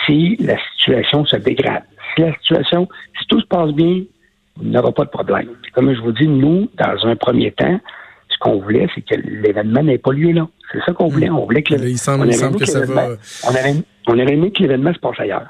si 0.05 0.35
la 0.37 0.55
situation 0.71 1.25
se 1.25 1.35
dégrade. 1.37 1.83
Si 2.15 2.21
la 2.21 2.33
situation, 2.35 2.87
si 3.19 3.27
tout 3.27 3.39
se 3.41 3.47
passe 3.47 3.71
bien, 3.71 4.03
il 4.61 4.69
n'y 4.69 4.77
aura 4.77 4.91
pas 4.91 5.05
de 5.05 5.09
problème. 5.09 5.49
Comme 5.73 5.93
je 5.93 6.01
vous 6.01 6.11
dis, 6.11 6.27
nous, 6.27 6.69
dans 6.77 7.07
un 7.07 7.15
premier 7.15 7.51
temps, 7.51 7.79
ce 8.29 8.37
qu'on 8.39 8.59
voulait, 8.59 8.87
c'est 8.93 9.01
que 9.01 9.15
l'événement 9.15 9.83
n'ait 9.83 9.97
pas 9.97 10.11
lieu 10.11 10.31
là. 10.31 10.47
C'est 10.71 10.79
ça 10.85 10.93
qu'on 10.93 11.07
voulait. 11.07 11.29
On 11.29 11.45
voulait 11.45 11.63
que, 11.63 11.75
il 11.75 11.97
semble, 11.97 12.27
que, 12.27 12.65
ça 12.65 12.81
va. 12.85 13.09
On 13.45 14.13
aurait, 14.13 14.33
aimé 14.33 14.51
que 14.51 14.63
l'événement 14.63 14.93
se 14.93 14.99
passe 14.99 15.19
ailleurs. 15.19 15.47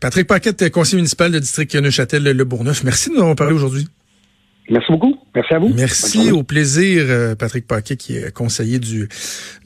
Patrick 0.00 0.26
Paquette, 0.26 0.70
conseiller 0.70 0.98
municipal 0.98 1.32
de 1.32 1.38
district 1.38 1.74
Neuchâtel-Le 1.74 2.44
Bourneuf. 2.44 2.84
Merci 2.84 3.10
de 3.10 3.14
nous 3.14 3.20
avoir 3.20 3.36
parlé 3.36 3.54
aujourd'hui. 3.54 3.86
Merci 4.70 4.92
beaucoup. 4.92 5.13
Merci 5.34 5.54
à 5.54 5.58
vous. 5.58 5.72
Merci. 5.74 6.30
Au 6.30 6.42
plaisir, 6.42 7.04
euh, 7.08 7.34
Patrick 7.34 7.66
Paquet, 7.66 7.96
qui 7.96 8.16
est 8.16 8.32
conseiller 8.32 8.78
du, 8.78 9.08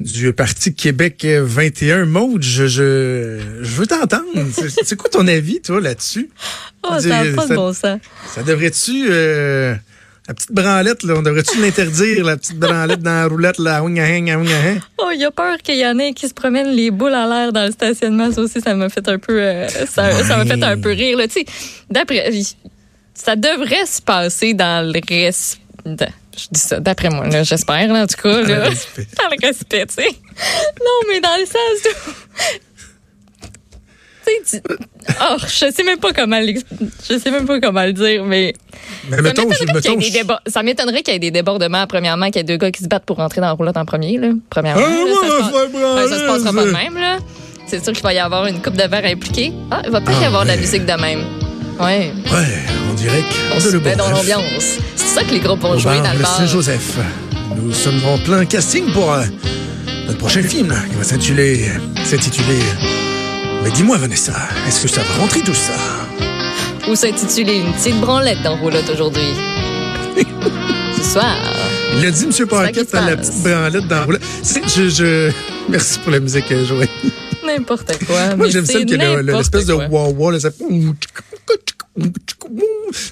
du 0.01 0.33
Parti 0.33 0.75
Québec 0.75 1.27
21. 1.27 2.07
Maude, 2.07 2.43
je, 2.43 2.67
je, 2.67 3.39
je 3.61 3.71
veux 3.77 3.87
t'entendre. 3.87 4.25
C'est 4.85 4.97
quoi 4.97 5.11
ton 5.11 5.27
avis, 5.27 5.61
toi, 5.61 5.81
là-dessus? 5.81 6.31
Oh, 6.83 6.99
ça 6.99 7.25
n'a 7.25 7.33
pas 7.35 7.47
de 7.47 7.55
bon 7.55 7.73
sens. 7.73 8.01
Ça 8.29 8.43
devrait-tu... 8.43 9.09
Euh, 9.11 9.75
la 10.27 10.35
petite 10.35 10.53
branlette, 10.53 11.03
là, 11.05 11.15
on 11.17 11.23
devrait-tu 11.23 11.59
l'interdire, 11.59 12.23
la 12.23 12.37
petite 12.37 12.59
branlette 12.59 13.01
dans 13.01 13.11
la 13.11 13.27
roulette, 13.29 13.59
là, 13.59 13.83
Oh, 13.83 15.09
il 15.15 15.21
y 15.21 15.25
a 15.25 15.31
peur 15.31 15.57
qu'il 15.57 15.79
y 15.79 15.87
en 15.87 15.99
ait 15.99 16.13
qui 16.13 16.29
se 16.29 16.35
promènent 16.35 16.69
les 16.69 16.91
boules 16.91 17.15
à 17.15 17.27
l'air 17.27 17.51
dans 17.51 17.65
le 17.65 17.73
stationnement. 17.73 18.31
Ça 18.31 18.43
aussi, 18.43 18.61
ça 18.61 18.75
m'a 18.75 18.91
fait 18.91 19.09
un 19.09 19.19
peu, 19.19 19.41
euh, 19.41 19.67
ça, 19.69 20.13
ça 20.23 20.37
m'a 20.37 20.45
fait 20.45 20.63
un 20.63 20.79
peu 20.79 20.91
rire, 20.91 21.17
là. 21.17 21.29
Tu 21.29 21.41
sais, 21.41 21.47
d'après, 21.91 22.31
ça 23.19 23.37
devrait 23.37 23.87
se 23.87 24.01
passer 24.01 24.55
dans 24.55 24.87
le 24.87 25.01
respect. 25.09 26.13
Je 26.37 26.47
dis 26.53 26.61
ça 26.61 26.79
d'après 26.79 27.11
moi, 27.11 27.29
j'espère, 27.43 27.91
en 27.91 28.07
tout 28.07 28.23
cas. 28.23 28.43
Là, 28.43 28.71
dans 29.19 29.29
le 29.31 29.47
respect, 29.47 29.87
tu 29.87 29.95
sais. 29.95 30.09
Non, 30.09 31.09
mais 31.09 31.21
dans 31.21 31.37
le 31.39 31.47
sens 31.47 31.93
où. 32.07 32.11
Oh, 35.23 35.37
je 35.41 35.73
sais 35.73 35.85
même 35.85 35.99
pas 35.99 36.13
comment 36.13 36.39
je 36.39 37.19
sais 37.19 37.31
même 37.31 37.47
pas 37.47 37.61
comment 37.61 37.83
le 37.83 37.95
dire, 37.95 38.27
mais, 38.27 38.53
mais 39.09 39.17
ça 39.17 39.23
m'étonnerait 39.23 40.23
ça 40.47 40.63
m'étonnerait 40.63 41.03
qu'il 41.03 41.15
y 41.15 41.17
ait 41.17 41.19
des 41.19 41.31
débordements. 41.31 41.87
Premièrement, 41.87 42.27
qu'il 42.27 42.37
y 42.37 42.41
ait 42.41 42.45
deux 42.45 42.59
gars 42.59 42.71
qui 42.71 42.83
se 42.83 42.89
battent 42.89 43.07
pour 43.07 43.17
rentrer 43.17 43.41
dans 43.41 43.47
la 43.47 43.55
roulotte 43.55 43.79
en 43.79 43.87
premier. 43.87 44.19
Là. 44.19 44.33
Premièrement, 44.51 44.85
ah, 44.85 46.05
ça, 46.07 46.15
se, 46.15 46.21
se 46.21 46.27
passera 46.27 46.53
pas 46.53 46.67
de 46.67 46.73
même. 46.73 46.99
Là. 46.99 47.21
C'est 47.67 47.83
sûr 47.83 47.95
qu'il 47.95 48.03
va 48.03 48.13
y 48.13 48.19
avoir 48.19 48.45
une 48.45 48.61
coupe 48.61 48.77
de 48.77 48.87
verre 48.87 49.07
impliquée. 49.07 49.51
Ah, 49.71 49.81
il 49.87 49.91
va 49.91 50.03
peut-être 50.03 50.21
y 50.21 50.25
ah, 50.25 50.29
avoir 50.29 50.43
de 50.43 50.49
la 50.49 50.57
musique 50.59 50.85
de 50.85 51.01
même. 51.01 51.25
Ouais. 51.81 52.13
Ouais, 52.33 52.59
on 52.91 52.95
dirait 52.95 53.23
qu'on 53.53 53.61
se 53.61 53.77
met 53.77 53.95
dans 53.95 54.11
l'ambiance. 54.11 54.79
C'est 54.97 55.15
ça 55.15 55.23
que 55.23 55.31
les 55.31 55.39
groupes 55.39 55.61
vont 55.61 55.79
jouer 55.79 56.01
dans 56.01 56.13
le 56.13 56.19
bar. 56.19 56.37
Saint-Joseph. 56.37 56.99
Nous 57.57 57.73
sommes 57.73 58.01
en 58.07 58.19
plein 58.19 58.45
casting 58.45 58.91
pour 58.93 59.13
euh, 59.13 59.25
notre 60.07 60.19
prochain 60.19 60.43
film 60.43 60.75
qui 60.91 60.97
va 60.97 61.05
s'intituler. 61.05 61.67
s'intituler. 62.05 62.59
Mais 63.63 63.71
dis-moi, 63.71 63.97
Vanessa, 63.97 64.33
est-ce 64.67 64.83
que 64.83 64.89
ça 64.89 65.03
va 65.03 65.21
rentrer 65.23 65.41
tout 65.41 65.55
ça? 65.55 65.73
Ou 66.91 66.97
s'intituler 66.97 67.59
Une 67.59 67.73
petite 67.73 68.01
branlette 68.01 68.43
dans 68.43 68.57
Roulotte 68.57 68.89
aujourd'hui? 68.93 69.35
Ce 70.97 71.03
soir. 71.13 71.37
Il 71.97 72.05
a 72.07 72.11
dit, 72.11 72.25
M. 72.25 72.47
Paquette, 72.47 72.93
la 72.93 73.17
petite 73.17 73.43
branlette 73.43 73.87
dans 73.87 74.05
Roulotte. 74.05 74.23
Je, 74.67 74.89
je... 74.89 75.31
Merci 75.69 75.99
pour 76.01 76.11
la 76.11 76.21
musique, 76.21 76.47
Joël. 76.65 76.89
N'importe 77.47 78.05
quoi. 78.05 78.37
Moi, 78.37 78.49
j'aime 78.49 78.67
ça 78.67 78.79
l'espèce 78.79 79.67
de 79.67 79.75
wah-wah, 79.75 80.33
là, 80.33 80.41
ça... 80.41 80.51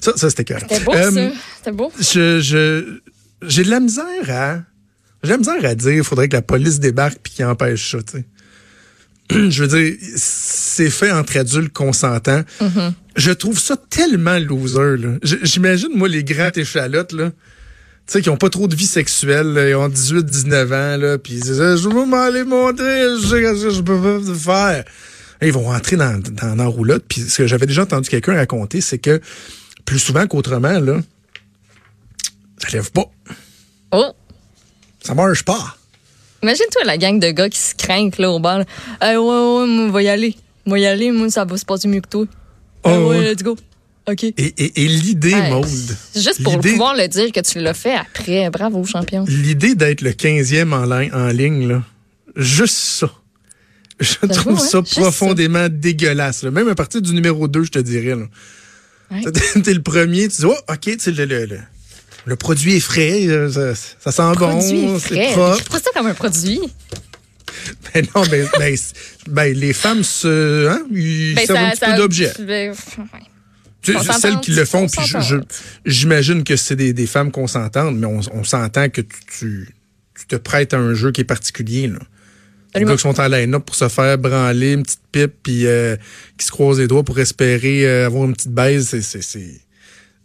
Ça, 0.01 0.13
ça 0.15 0.29
c'était 0.29 0.43
clair. 0.43 0.59
C'était 0.61 0.83
beau, 0.83 0.93
ça. 0.93 0.99
Euh, 0.99 1.29
c'était 1.57 1.71
beau. 1.71 1.91
Je, 1.99 2.99
j'ai 3.41 3.63
de 3.63 3.69
la 3.69 3.79
misère 3.79 4.29
à. 4.29 4.59
J'ai 5.23 5.29
de 5.29 5.33
la 5.33 5.37
misère 5.37 5.65
à 5.65 5.75
dire 5.75 5.93
il 5.93 6.03
faudrait 6.03 6.27
que 6.27 6.35
la 6.35 6.41
police 6.41 6.79
débarque 6.79 7.17
puis 7.21 7.33
qu'il 7.33 7.45
empêche 7.45 7.91
ça, 7.91 7.99
tu 8.03 8.17
sais. 8.17 8.25
Je 9.49 9.63
veux 9.63 9.67
dire, 9.67 9.95
c'est 10.15 10.89
fait 10.89 11.11
entre 11.11 11.37
adultes 11.37 11.73
consentants. 11.73 12.43
Mm-hmm. 12.61 12.93
Je 13.17 13.31
trouve 13.31 13.59
ça 13.59 13.75
tellement 13.89 14.39
loser, 14.39 14.97
là. 14.97 15.17
J'imagine, 15.21 15.89
moi, 15.95 16.07
les 16.07 16.23
grands 16.23 16.51
échalotes, 16.55 17.11
là. 17.11 17.31
Tu 17.31 18.13
sais, 18.13 18.21
qui 18.21 18.29
ont 18.29 18.37
pas 18.37 18.49
trop 18.49 18.69
de 18.69 18.75
vie 18.75 18.85
sexuelle, 18.85 19.53
ils 19.67 19.75
ont 19.75 19.89
18, 19.89 20.23
19 20.23 20.71
ans, 20.71 20.97
là, 20.97 21.17
puis 21.17 21.33
ils 21.33 21.41
disent, 21.41 21.57
je 21.57 21.89
veux 21.89 22.05
m'aller 22.05 22.45
montrer, 22.45 23.01
je 23.21 23.27
sais 23.27 23.55
ce 23.55 23.63
que 23.65 23.69
je 23.71 23.81
peux 23.81 24.01
pas 24.01 24.33
faire 24.33 24.85
ils 25.41 25.53
vont 25.53 25.63
rentrer 25.63 25.95
dans, 25.95 26.19
dans, 26.19 26.55
dans 26.55 26.63
la 26.63 26.69
roulotte. 26.69 27.05
Puis 27.07 27.21
ce 27.21 27.37
que 27.37 27.47
j'avais 27.47 27.65
déjà 27.65 27.83
entendu 27.83 28.09
quelqu'un 28.09 28.35
raconter, 28.35 28.81
c'est 28.81 28.97
que 28.97 29.21
plus 29.87 29.99
souvent 29.99 30.27
qu'autrement, 30.27 30.79
là, 30.79 30.99
ça 32.59 32.67
lève 32.73 32.91
pas. 32.91 33.09
Oh! 33.91 34.11
Ça 35.01 35.13
marche 35.15 35.43
pas. 35.43 35.77
Imagine-toi 36.43 36.83
la 36.85 36.97
gang 36.97 37.19
de 37.19 37.31
gars 37.31 37.49
qui 37.49 37.57
se 37.57 37.73
craignent 37.73 38.11
là, 38.19 38.29
au 38.29 38.39
bar. 38.39 38.61
Eh, 39.01 39.05
ouais, 39.05 39.15
ouais, 39.17 39.17
moi, 39.17 39.65
on 39.65 39.89
va 39.89 40.03
y 40.03 40.09
aller. 40.09 40.35
Moi, 40.65 40.79
y 40.79 40.85
aller, 40.85 41.11
moi, 41.11 41.29
ça 41.29 41.45
va 41.45 41.57
se 41.57 41.65
passer 41.65 41.87
mieux 41.87 42.01
que 42.01 42.09
toi. 42.09 42.25
Oh, 42.83 42.89
ouais, 42.89 42.97
ouais. 43.19 43.33
let's 43.33 43.41
go. 43.43 43.57
OK. 44.09 44.23
Et, 44.23 44.33
et- 44.37 44.83
et 44.83 44.87
l'idée, 44.87 45.33
Ouais, 45.33 45.49
Maude, 45.49 45.67
Juste 46.15 46.43
pour 46.43 46.59
pouvoir 46.59 46.95
le 46.95 47.07
dire 47.07 47.31
que 47.31 47.39
tu 47.39 47.59
l'as 47.59 47.73
fait 47.73 47.95
après. 47.95 48.49
Bravo, 48.49 48.83
champion. 48.85 49.25
l'idée 49.27 49.75
d'être 49.75 50.01
le 50.01 50.11
15e 50.11 50.73
en, 50.73 50.83
ligne- 50.85 51.13
en 51.13 51.27
ligne, 51.27 51.67
là, 51.67 51.83
juste 52.35 52.77
ça. 52.77 53.09
Je 53.99 54.13
trouve 54.27 54.53
ouais, 54.53 54.67
ça 54.67 54.79
juste 54.79 54.99
profondément 54.99 55.67
dégueulasse. 55.69 56.43
là. 56.43 56.51
Même 56.51 56.67
à 56.69 56.75
partir 56.75 57.01
du 57.01 57.13
numéro 57.13 57.47
2, 57.47 57.63
je 57.63 57.71
te 57.71 57.79
dirais. 57.79 58.15
Là. 58.15 58.25
Ouais. 59.11 59.21
T'es 59.63 59.73
le 59.73 59.81
premier, 59.81 60.27
tu 60.27 60.41
dis, 60.41 60.45
oh, 60.45 60.55
OK, 60.69 60.79
tu 60.81 60.99
sais, 60.99 61.11
le, 61.11 61.25
le, 61.25 61.45
le, 61.45 61.59
le 62.25 62.35
produit 62.35 62.75
est 62.75 62.79
frais, 62.81 63.25
euh, 63.27 63.49
ça, 63.49 63.73
ça 63.99 64.11
sent 64.11 64.37
bon, 64.37 64.99
c'est 64.99 65.31
propre. 65.33 65.63
Pas 65.69 65.79
ça 65.79 65.89
comme 65.95 66.07
un 66.07 66.13
produit. 66.13 66.59
Ben 67.93 68.05
non, 68.15 68.23
ben, 68.29 68.47
ben, 68.59 68.75
ben, 69.29 69.53
les 69.57 69.73
femmes 69.73 70.03
se, 70.03 70.67
hein, 70.67 70.81
ils 70.91 71.35
Ben, 71.35 71.45
servent 71.45 71.57
ça- 71.59 71.65
un 71.67 71.69
petit 71.71 71.79
ça- 71.79 71.91
peu 71.91 71.97
d'objet. 71.97 72.33
ben, 72.39 72.71
ouais. 72.71 74.13
Celles 74.19 74.39
qui 74.41 74.51
le 74.51 74.65
font, 74.65 74.87
puis 74.87 75.05
je- 75.05 75.19
je- 75.21 75.35
j'imagine 75.85 76.43
que 76.43 76.57
c'est 76.57 76.75
des, 76.75 76.91
des 76.91 77.07
femmes 77.07 77.31
consentantes, 77.31 77.95
mais 77.95 78.05
on, 78.07 78.19
on 78.33 78.43
s'entend 78.43 78.89
que 78.89 78.99
tu, 78.99 79.09
tu, 79.39 79.69
tu 80.19 80.25
te 80.27 80.35
prêtes 80.35 80.73
à 80.73 80.77
un 80.77 80.93
jeu 80.93 81.11
qui 81.13 81.21
est 81.21 81.25
particulier. 81.25 81.87
Là. 81.87 81.99
Les 82.79 82.85
gars 82.85 82.95
qui 82.95 83.01
sont 83.01 83.19
en 83.19 83.27
line-up 83.27 83.65
pour 83.65 83.75
se 83.75 83.87
faire 83.89 84.17
branler 84.17 84.73
une 84.73 84.83
petite 84.83 85.01
pipe, 85.11 85.33
puis 85.43 85.65
euh, 85.67 85.95
qui 86.37 86.45
se 86.45 86.51
croisent 86.51 86.79
les 86.79 86.87
doigts 86.87 87.03
pour 87.03 87.19
espérer 87.19 87.85
euh, 87.85 88.05
avoir 88.05 88.25
une 88.25 88.33
petite 88.33 88.51
baise, 88.51 88.87
c'est- 88.89 89.01
c'est 89.01 89.21
c'est- 89.23 89.61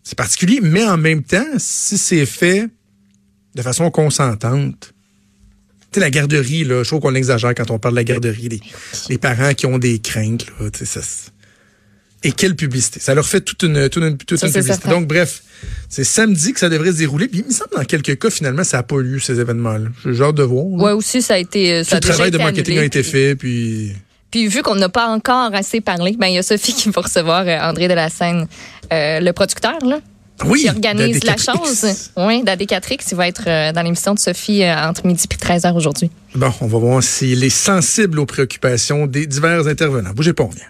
c'est 0.02 0.16
particulier. 0.16 0.60
Mais 0.62 0.84
en 0.84 0.96
même 0.96 1.22
temps, 1.22 1.46
si 1.58 1.96
c'est 1.98 2.26
fait 2.26 2.68
de 3.54 3.62
façon 3.62 3.90
consentante, 3.90 4.92
tu 5.92 5.98
sais, 5.98 6.00
la 6.00 6.10
garderie, 6.10 6.64
là, 6.64 6.82
je 6.82 6.88
trouve 6.88 7.00
qu'on 7.00 7.14
exagère 7.14 7.54
quand 7.54 7.70
on 7.70 7.78
parle 7.78 7.94
de 7.94 8.00
la 8.00 8.04
garderie. 8.04 8.48
Les, 8.48 8.60
les 9.10 9.18
parents 9.18 9.52
qui 9.54 9.66
ont 9.66 9.78
des 9.78 9.98
craintes, 9.98 10.46
là, 10.58 10.70
tu 10.70 10.86
sais, 10.86 10.86
ça, 10.86 11.30
et 12.24 12.32
quelle 12.32 12.54
publicité. 12.56 13.00
Ça 13.00 13.14
leur 13.14 13.26
fait 13.26 13.40
toute 13.40 13.62
une, 13.62 13.88
toute 13.88 14.02
une, 14.02 14.16
toute 14.16 14.38
Ça, 14.38 14.46
une 14.46 14.52
publicité. 14.52 14.74
certain. 14.82 14.90
Donc, 14.98 15.08
bref, 15.08 15.42
c'est 15.88 16.04
samedi 16.04 16.52
que 16.52 16.60
ça 16.60 16.68
devrait 16.68 16.92
se 16.92 16.98
dérouler. 16.98 17.28
Puis, 17.28 17.40
il 17.40 17.46
me 17.46 17.50
semble, 17.52 17.70
dans 17.76 17.84
quelques 17.84 18.18
cas, 18.18 18.30
finalement, 18.30 18.64
ça 18.64 18.78
n'a 18.78 18.82
pas 18.82 18.96
eu 18.96 19.02
lieu, 19.02 19.18
ces 19.20 19.38
événements-là. 19.40 19.88
J'ai 20.04 20.22
hâte 20.22 20.34
de 20.36 20.42
voir. 20.42 20.64
Ouais, 20.66 20.92
aussi, 20.92 21.20
ça 21.22 21.34
a 21.34 21.38
été. 21.38 21.72
euh, 21.74 21.84
Tout 21.84 21.92
a 21.92 21.94
le 21.96 22.00
déjà 22.00 22.12
travail 22.14 22.30
de 22.30 22.38
marketing 22.38 22.64
annulé, 22.74 22.80
a 22.80 22.84
été 22.84 23.02
puis- 23.02 23.10
fait, 23.10 23.34
puis... 23.36 23.92
Puis 24.30 24.46
vu 24.48 24.62
qu'on 24.62 24.76
n'a 24.76 24.88
pas 24.88 25.08
encore 25.08 25.54
assez 25.54 25.82
parlé, 25.82 26.16
ben 26.18 26.26
il 26.28 26.34
y 26.36 26.38
a 26.38 26.42
Sophie 26.42 26.72
qui 26.72 26.88
va 26.88 27.02
recevoir 27.02 27.44
euh, 27.46 27.58
André 27.60 27.86
de 27.86 27.92
la 27.92 28.08
Seine, 28.08 28.46
euh, 28.90 29.20
le 29.20 29.30
producteur 29.34 29.76
là, 29.84 30.00
oui, 30.44 30.62
qui 30.62 30.68
organise 30.68 31.24
la 31.24 31.36
chose. 31.36 32.10
Oui, 32.16 32.42
Dadécatrix, 32.42 32.98
il 33.10 33.16
va 33.16 33.28
être 33.28 33.44
euh, 33.46 33.72
dans 33.72 33.82
l'émission 33.82 34.14
de 34.14 34.18
Sophie 34.18 34.62
euh, 34.64 34.88
entre 34.88 35.06
midi 35.06 35.24
et 35.30 35.34
13h 35.34 35.74
aujourd'hui. 35.74 36.10
Bon, 36.34 36.52
on 36.60 36.66
va 36.66 36.78
voir 36.78 37.02
s'il 37.02 37.44
est 37.44 37.50
sensible 37.50 38.18
aux 38.18 38.26
préoccupations 38.26 39.06
des 39.06 39.26
divers 39.26 39.66
intervenants. 39.66 40.12
Bougez 40.14 40.32
pas, 40.32 40.44
on 40.44 40.48
vient. 40.48 40.66